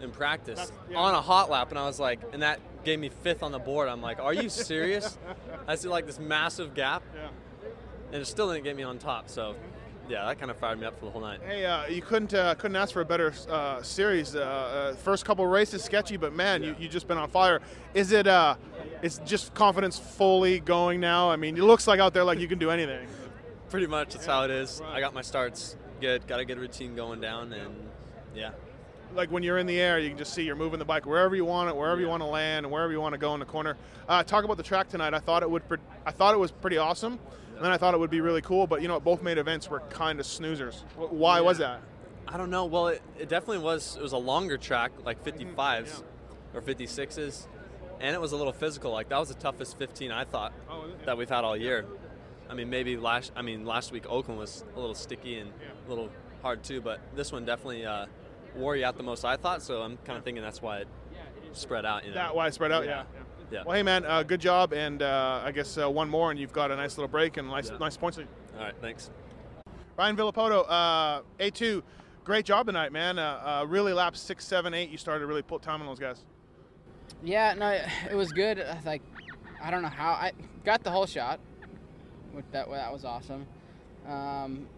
in 0.00 0.12
practice 0.12 0.70
yeah. 0.88 0.96
on 0.96 1.12
a 1.16 1.20
hot 1.20 1.50
lap, 1.50 1.70
and 1.70 1.78
I 1.78 1.86
was 1.86 1.98
like, 1.98 2.20
and 2.32 2.42
that 2.42 2.60
gave 2.84 3.00
me 3.00 3.08
fifth 3.08 3.42
on 3.42 3.50
the 3.50 3.58
board. 3.58 3.88
I'm 3.88 4.00
like, 4.00 4.20
are 4.20 4.32
you 4.32 4.48
serious? 4.70 5.18
I 5.66 5.74
see 5.74 5.88
like 5.88 6.06
this 6.06 6.20
massive 6.20 6.72
gap, 6.74 7.02
Yeah. 7.16 7.28
and 8.12 8.22
it 8.22 8.26
still 8.26 8.48
didn't 8.52 8.62
get 8.62 8.76
me 8.76 8.84
on 8.84 8.98
top. 8.98 9.28
So, 9.28 9.56
yeah, 10.08 10.24
that 10.26 10.38
kind 10.38 10.52
of 10.52 10.56
fired 10.56 10.78
me 10.78 10.86
up 10.86 10.96
for 11.00 11.06
the 11.06 11.10
whole 11.10 11.20
night. 11.20 11.40
Hey, 11.44 11.64
uh, 11.66 11.88
you 11.88 12.00
couldn't 12.00 12.32
uh, 12.32 12.54
couldn't 12.54 12.76
ask 12.76 12.92
for 12.92 13.00
a 13.00 13.04
better 13.04 13.34
uh, 13.50 13.82
series. 13.82 14.36
Uh, 14.36 14.40
uh, 14.40 14.94
first 14.94 15.24
couple 15.24 15.44
races 15.48 15.82
sketchy, 15.82 16.16
but 16.16 16.32
man, 16.32 16.62
you 16.62 16.76
you 16.78 16.86
just 16.88 17.08
been 17.08 17.18
on 17.18 17.28
fire. 17.28 17.60
Is 17.92 18.12
it 18.12 18.28
uh, 18.28 18.54
is 19.02 19.20
just 19.24 19.52
confidence 19.54 19.98
fully 19.98 20.60
going 20.60 21.00
now? 21.00 21.28
I 21.28 21.34
mean, 21.34 21.56
it 21.56 21.64
looks 21.64 21.88
like 21.88 21.98
out 21.98 22.14
there 22.14 22.22
like 22.22 22.38
you 22.38 22.46
can 22.46 22.60
do 22.60 22.70
anything. 22.70 23.08
Pretty 23.70 23.86
much, 23.86 24.14
that's 24.14 24.26
how 24.26 24.44
it 24.44 24.50
is. 24.50 24.80
I 24.92 25.00
got 25.00 25.12
my 25.14 25.22
starts 25.22 25.76
good, 26.00 26.26
got 26.26 26.40
a 26.40 26.44
good 26.44 26.58
routine 26.58 26.94
going 26.94 27.20
down, 27.20 27.52
and 27.52 27.74
yeah. 28.34 28.50
Like 29.14 29.30
when 29.30 29.42
you're 29.42 29.58
in 29.58 29.66
the 29.66 29.78
air, 29.78 29.98
you 29.98 30.08
can 30.10 30.18
just 30.18 30.34
see 30.34 30.42
you're 30.44 30.56
moving 30.56 30.78
the 30.78 30.84
bike 30.84 31.06
wherever 31.06 31.34
you 31.34 31.44
want 31.44 31.68
it, 31.68 31.76
wherever 31.76 32.00
you 32.00 32.08
want 32.08 32.22
to 32.22 32.26
land, 32.26 32.66
and 32.66 32.72
wherever 32.72 32.92
you 32.92 33.00
want 33.00 33.12
to 33.14 33.18
go 33.18 33.34
in 33.34 33.40
the 33.40 33.46
corner. 33.46 33.76
Uh, 34.08 34.22
talk 34.22 34.44
about 34.44 34.56
the 34.56 34.62
track 34.62 34.88
tonight. 34.88 35.14
I 35.14 35.18
thought 35.18 35.42
it 35.42 35.50
would. 35.50 35.66
Pre- 35.68 35.78
I 36.04 36.10
thought 36.10 36.34
it 36.34 36.38
was 36.38 36.52
pretty 36.52 36.76
awesome, 36.78 37.18
and 37.56 37.64
then 37.64 37.72
I 37.72 37.76
thought 37.76 37.94
it 37.94 38.00
would 38.00 38.10
be 38.10 38.20
really 38.20 38.42
cool. 38.42 38.66
But 38.66 38.82
you 38.82 38.88
know, 38.88 39.00
both 39.00 39.22
made 39.22 39.38
events 39.38 39.68
were 39.70 39.80
kind 39.80 40.20
of 40.20 40.26
snoozers. 40.26 40.82
Wh- 40.96 41.12
Why 41.12 41.40
was 41.40 41.58
that? 41.58 41.80
I 42.28 42.36
don't 42.36 42.50
know. 42.50 42.64
Well, 42.66 42.88
it, 42.88 43.02
it 43.18 43.28
definitely 43.28 43.58
was. 43.64 43.96
It 43.96 44.02
was 44.02 44.12
a 44.12 44.18
longer 44.18 44.58
track, 44.58 44.92
like 45.04 45.24
55s 45.24 45.56
Mm-hmm. 45.56 46.58
or 46.58 46.60
56s, 46.60 47.46
and 48.00 48.14
it 48.14 48.20
was 48.20 48.32
a 48.32 48.36
little 48.36 48.52
physical. 48.52 48.90
Like 48.92 49.08
that 49.10 49.18
was 49.18 49.28
the 49.28 49.34
toughest 49.34 49.78
15 49.78 50.10
I 50.10 50.24
thought 50.24 50.52
Oh, 50.70 50.84
that 51.04 51.16
we've 51.16 51.28
had 51.28 51.44
all 51.44 51.56
year. 51.56 51.84
I 52.48 52.54
mean, 52.54 52.70
maybe 52.70 52.96
last. 52.96 53.32
I 53.36 53.42
mean, 53.42 53.64
last 53.64 53.92
week 53.92 54.04
Oakland 54.08 54.38
was 54.38 54.64
a 54.74 54.80
little 54.80 54.94
sticky 54.94 55.38
and 55.38 55.50
a 55.86 55.88
little 55.88 56.10
hard 56.42 56.62
too, 56.62 56.80
but 56.80 57.00
this 57.14 57.32
one 57.32 57.44
definitely 57.44 57.84
uh, 57.86 58.06
wore 58.54 58.76
you 58.76 58.84
out 58.84 58.96
the 58.96 59.02
most. 59.02 59.24
I 59.24 59.36
thought. 59.36 59.62
So 59.62 59.82
I'm 59.82 59.96
kind 60.04 60.18
of 60.18 60.24
thinking 60.24 60.42
that's 60.42 60.62
why 60.62 60.78
it 60.78 60.88
spread 61.52 61.84
out. 61.84 62.04
You 62.04 62.10
know. 62.10 62.16
That 62.16 62.34
why 62.36 62.46
it 62.48 62.54
spread 62.54 62.72
out. 62.72 62.84
Yeah. 62.84 63.04
Yeah. 63.14 63.22
Yeah. 63.48 63.62
Well, 63.64 63.76
hey 63.76 63.84
man, 63.84 64.04
uh, 64.04 64.24
good 64.24 64.40
job, 64.40 64.72
and 64.72 65.02
uh, 65.02 65.40
I 65.44 65.52
guess 65.52 65.78
uh, 65.78 65.88
one 65.88 66.08
more, 66.10 66.32
and 66.32 66.40
you've 66.40 66.52
got 66.52 66.72
a 66.72 66.76
nice 66.76 66.96
little 66.98 67.06
break 67.08 67.36
and 67.36 67.48
nice, 67.48 67.70
Yeah. 67.70 67.78
nice 67.78 67.96
points. 67.96 68.18
All 68.18 68.24
right. 68.58 68.74
Thanks. 68.80 69.10
Ryan 69.96 70.16
Villopoto, 70.16 70.64
uh, 70.68 71.22
A2, 71.38 71.80
great 72.24 72.44
job 72.44 72.66
tonight, 72.66 72.90
man. 72.92 73.20
Uh, 73.20 73.62
uh, 73.62 73.66
really 73.68 73.92
laps 73.92 74.20
six, 74.20 74.44
seven, 74.44 74.74
eight. 74.74 74.90
You 74.90 74.98
started 74.98 75.20
to 75.20 75.26
really 75.26 75.42
put 75.42 75.62
time 75.62 75.80
on 75.80 75.86
those 75.86 76.00
guys. 76.00 76.24
Yeah, 77.22 77.54
no, 77.54 77.70
it 78.10 78.14
was 78.16 78.32
good. 78.32 78.58
Uh, 78.58 78.74
Like, 78.84 79.00
I 79.62 79.70
don't 79.70 79.80
know 79.82 79.88
how 79.88 80.10
I 80.10 80.32
got 80.64 80.82
the 80.82 80.90
whole 80.90 81.06
shot, 81.06 81.38
which 82.36 82.44
that 82.52 82.70
that 82.70 82.92
was 82.92 83.04
awesome. 83.04 83.46
Um, 84.06 84.68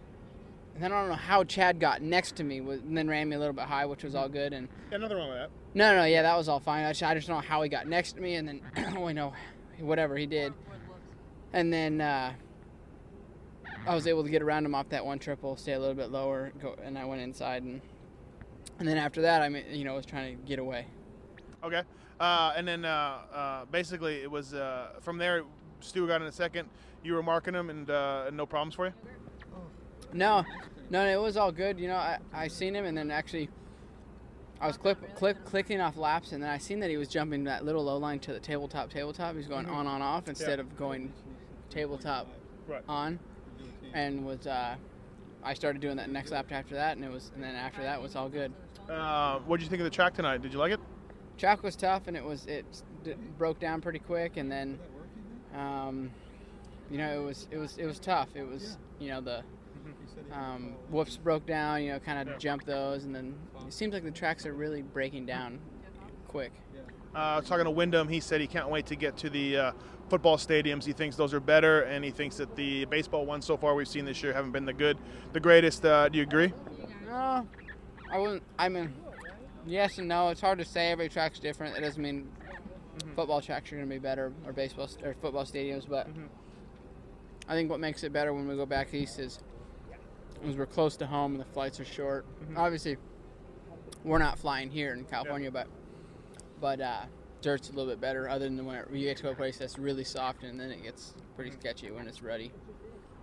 and 0.75 0.83
then 0.83 0.93
I 0.93 1.01
don't 1.01 1.09
know 1.09 1.15
how 1.15 1.43
Chad 1.43 1.79
got 1.79 2.01
next 2.01 2.35
to 2.37 2.43
me, 2.43 2.59
and 2.59 2.97
then 2.97 3.07
ran 3.07 3.27
me 3.27 3.35
a 3.35 3.39
little 3.39 3.53
bit 3.53 3.65
high, 3.65 3.85
which 3.85 4.03
was 4.03 4.15
all 4.15 4.29
good. 4.29 4.53
And 4.53 4.69
Yeah, 4.91 4.97
nothing 4.97 5.17
wrong 5.17 5.29
with 5.29 5.37
that. 5.37 5.49
no, 5.73 5.95
no, 5.95 6.05
yeah, 6.05 6.21
that 6.21 6.37
was 6.37 6.47
all 6.47 6.59
fine. 6.61 6.85
I 6.85 6.91
just, 6.91 7.03
I 7.03 7.13
just 7.13 7.27
don't 7.27 7.37
know 7.37 7.47
how 7.47 7.61
he 7.61 7.69
got 7.69 7.85
next 7.85 8.13
to 8.13 8.21
me, 8.21 8.35
and 8.35 8.47
then 8.47 8.61
oh, 8.97 9.05
I 9.07 9.11
know, 9.11 9.33
whatever 9.79 10.15
he 10.15 10.25
did, 10.25 10.53
and 11.53 11.71
then 11.73 11.99
uh, 11.99 12.33
I 13.85 13.93
was 13.93 14.07
able 14.07 14.23
to 14.23 14.29
get 14.29 14.41
around 14.41 14.65
him 14.65 14.73
off 14.73 14.89
that 14.89 15.05
one 15.05 15.19
triple, 15.19 15.57
stay 15.57 15.73
a 15.73 15.79
little 15.79 15.95
bit 15.95 16.11
lower, 16.11 16.51
go, 16.61 16.75
and 16.83 16.97
I 16.97 17.05
went 17.05 17.21
inside, 17.21 17.63
and 17.63 17.81
and 18.79 18.87
then 18.87 18.97
after 18.97 19.21
that, 19.23 19.41
I 19.41 19.49
mean, 19.49 19.65
you 19.71 19.83
know, 19.83 19.95
was 19.95 20.05
trying 20.05 20.37
to 20.37 20.43
get 20.47 20.59
away. 20.59 20.87
Okay. 21.63 21.81
Uh, 22.21 22.53
and 22.55 22.65
then 22.65 22.85
uh, 22.85 23.17
uh, 23.33 23.65
basically 23.65 24.15
it 24.21 24.31
was 24.31 24.53
uh, 24.53 24.91
from 25.01 25.17
there. 25.17 25.43
Stu 25.81 26.07
got 26.07 26.21
in 26.21 26.27
a 26.27 26.31
second. 26.31 26.69
You 27.03 27.13
were 27.13 27.23
marking 27.23 27.53
him, 27.53 27.69
and, 27.69 27.89
uh, 27.89 28.29
no 28.31 28.45
problems 28.45 28.75
for 28.75 28.87
you. 28.87 28.93
No, 30.13 30.43
no, 30.89 31.05
it 31.05 31.19
was 31.21 31.37
all 31.37 31.51
good. 31.51 31.79
You 31.79 31.87
know, 31.87 31.95
I, 31.95 32.17
I 32.33 32.47
seen 32.47 32.75
him, 32.75 32.85
and 32.85 32.97
then 32.97 33.11
actually, 33.11 33.49
I 34.59 34.67
was 34.67 34.77
clip, 34.77 35.15
clip, 35.15 35.45
clicking 35.45 35.79
off 35.79 35.97
laps, 35.97 36.31
and 36.31 36.41
then 36.43 36.49
I 36.49 36.57
seen 36.57 36.79
that 36.81 36.89
he 36.89 36.97
was 36.97 37.07
jumping 37.07 37.43
that 37.45 37.63
little 37.63 37.83
low 37.83 37.97
line 37.97 38.19
to 38.21 38.33
the 38.33 38.39
tabletop, 38.39 38.89
tabletop. 38.89 39.35
He's 39.35 39.47
going 39.47 39.67
on, 39.67 39.87
on, 39.87 40.01
off 40.01 40.27
instead 40.27 40.59
of 40.59 40.75
going 40.77 41.13
tabletop 41.69 42.27
Right. 42.67 42.83
on, 42.89 43.19
and 43.93 44.25
was 44.25 44.45
uh, 44.47 44.75
I 45.43 45.53
started 45.53 45.81
doing 45.81 45.95
that 45.97 46.09
next 46.09 46.31
lap 46.31 46.47
after 46.51 46.75
that, 46.75 46.97
and 46.97 47.05
it 47.05 47.11
was, 47.11 47.31
and 47.35 47.43
then 47.43 47.55
after 47.55 47.81
that 47.83 48.01
was 48.01 48.15
all 48.15 48.29
good. 48.29 48.51
Uh, 48.89 49.39
what 49.45 49.57
did 49.57 49.63
you 49.63 49.69
think 49.69 49.79
of 49.79 49.85
the 49.85 49.89
track 49.91 50.13
tonight? 50.15 50.41
Did 50.41 50.51
you 50.53 50.59
like 50.59 50.73
it? 50.73 50.79
Track 51.37 51.63
was 51.63 51.75
tough, 51.75 52.07
and 52.07 52.17
it 52.17 52.23
was 52.23 52.45
it 52.47 52.65
d- 53.03 53.13
broke 53.37 53.59
down 53.59 53.79
pretty 53.79 53.99
quick, 53.99 54.37
and 54.37 54.51
then, 54.51 54.77
um, 55.55 56.11
you 56.89 56.97
know, 56.97 57.21
it 57.21 57.23
was 57.23 57.47
it 57.51 57.57
was 57.57 57.77
it 57.77 57.85
was 57.85 57.99
tough. 57.99 58.29
It 58.35 58.47
was 58.47 58.77
you 58.99 59.09
know 59.09 59.21
the 59.21 59.43
um, 60.33 60.75
whoops 60.89 61.17
broke 61.17 61.45
down, 61.45 61.83
you 61.83 61.91
know, 61.91 61.99
kind 61.99 62.27
of 62.27 62.37
jumped 62.39 62.65
those, 62.65 63.05
and 63.05 63.15
then 63.15 63.35
it 63.65 63.73
seems 63.73 63.93
like 63.93 64.03
the 64.03 64.11
tracks 64.11 64.45
are 64.45 64.53
really 64.53 64.81
breaking 64.81 65.25
down 65.25 65.59
quick. 66.27 66.51
Uh, 67.15 67.41
talking 67.41 67.65
to 67.65 67.71
Windham, 67.71 68.07
he 68.07 68.19
said 68.19 68.39
he 68.39 68.47
can't 68.47 68.69
wait 68.69 68.85
to 68.85 68.95
get 68.95 69.17
to 69.17 69.29
the 69.31 69.57
uh, 69.57 69.71
football 70.09 70.37
stadiums. 70.37 70.85
He 70.85 70.93
thinks 70.93 71.15
those 71.15 71.33
are 71.33 71.39
better, 71.39 71.81
and 71.81 72.05
he 72.05 72.11
thinks 72.11 72.37
that 72.37 72.55
the 72.55 72.85
baseball 72.85 73.25
ones 73.25 73.45
so 73.45 73.57
far 73.57 73.73
we've 73.73 73.87
seen 73.87 74.05
this 74.05 74.21
year 74.21 74.31
haven't 74.31 74.51
been 74.51 74.65
the 74.65 74.73
good, 74.73 74.97
the 75.33 75.39
greatest. 75.39 75.83
Uh, 75.83 76.07
do 76.09 76.17
you 76.17 76.23
agree? 76.23 76.53
No, 77.07 77.47
I 78.11 78.17
wouldn't. 78.19 78.43
I 78.59 78.69
mean, 78.69 78.93
yes 79.65 79.97
and 79.97 80.07
no. 80.07 80.29
It's 80.29 80.41
hard 80.41 80.59
to 80.59 80.65
say. 80.65 80.91
Every 80.91 81.09
track's 81.09 81.39
different. 81.39 81.75
It 81.75 81.81
doesn't 81.81 82.01
mean 82.01 82.29
football 83.19 83.41
tracks 83.41 83.69
are 83.69 83.75
going 83.75 83.85
to 83.85 83.93
be 83.93 83.99
better 83.99 84.31
or 84.45 84.53
baseball 84.53 84.87
st- 84.87 85.05
or 85.05 85.13
football 85.13 85.43
stadiums, 85.43 85.83
but 85.89 86.07
mm-hmm. 86.07 86.27
I 87.49 87.53
think 87.53 87.69
what 87.69 87.81
makes 87.81 88.05
it 88.05 88.13
better 88.13 88.33
when 88.33 88.47
we 88.47 88.55
go 88.55 88.65
back 88.65 88.93
east 88.93 89.19
is 89.19 89.39
is 90.45 90.55
we're 90.55 90.65
close 90.65 90.95
to 90.95 91.05
home 91.05 91.33
and 91.33 91.41
the 91.41 91.45
flights 91.45 91.81
are 91.81 91.85
short. 91.85 92.25
Mm-hmm. 92.41 92.57
Obviously, 92.57 92.95
we're 94.05 94.19
not 94.19 94.39
flying 94.39 94.69
here 94.71 94.93
in 94.93 95.03
California, 95.03 95.51
but 95.51 95.67
but 96.61 96.79
uh, 96.79 97.01
dirt's 97.41 97.67
a 97.67 97.73
little 97.73 97.91
bit 97.91 97.99
better. 97.99 98.29
Other 98.29 98.45
than 98.45 98.65
when 98.65 98.85
you 98.93 99.03
get 99.03 99.17
to 99.17 99.31
a 99.31 99.35
place 99.35 99.57
that's 99.57 99.77
really 99.77 100.05
soft 100.05 100.43
and 100.43 100.57
then 100.57 100.71
it 100.71 100.81
gets 100.81 101.13
pretty 101.35 101.51
mm-hmm. 101.51 101.59
sketchy 101.59 101.91
when 101.91 102.07
it's 102.07 102.23
ruddy. 102.23 102.53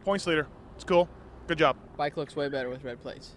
Points 0.04 0.26
leader. 0.26 0.46
It's 0.74 0.84
cool. 0.84 1.08
Good 1.46 1.56
job. 1.56 1.78
Bike 1.96 2.18
looks 2.18 2.36
way 2.36 2.50
better 2.50 2.68
with 2.68 2.84
red 2.84 3.00
plates. 3.00 3.24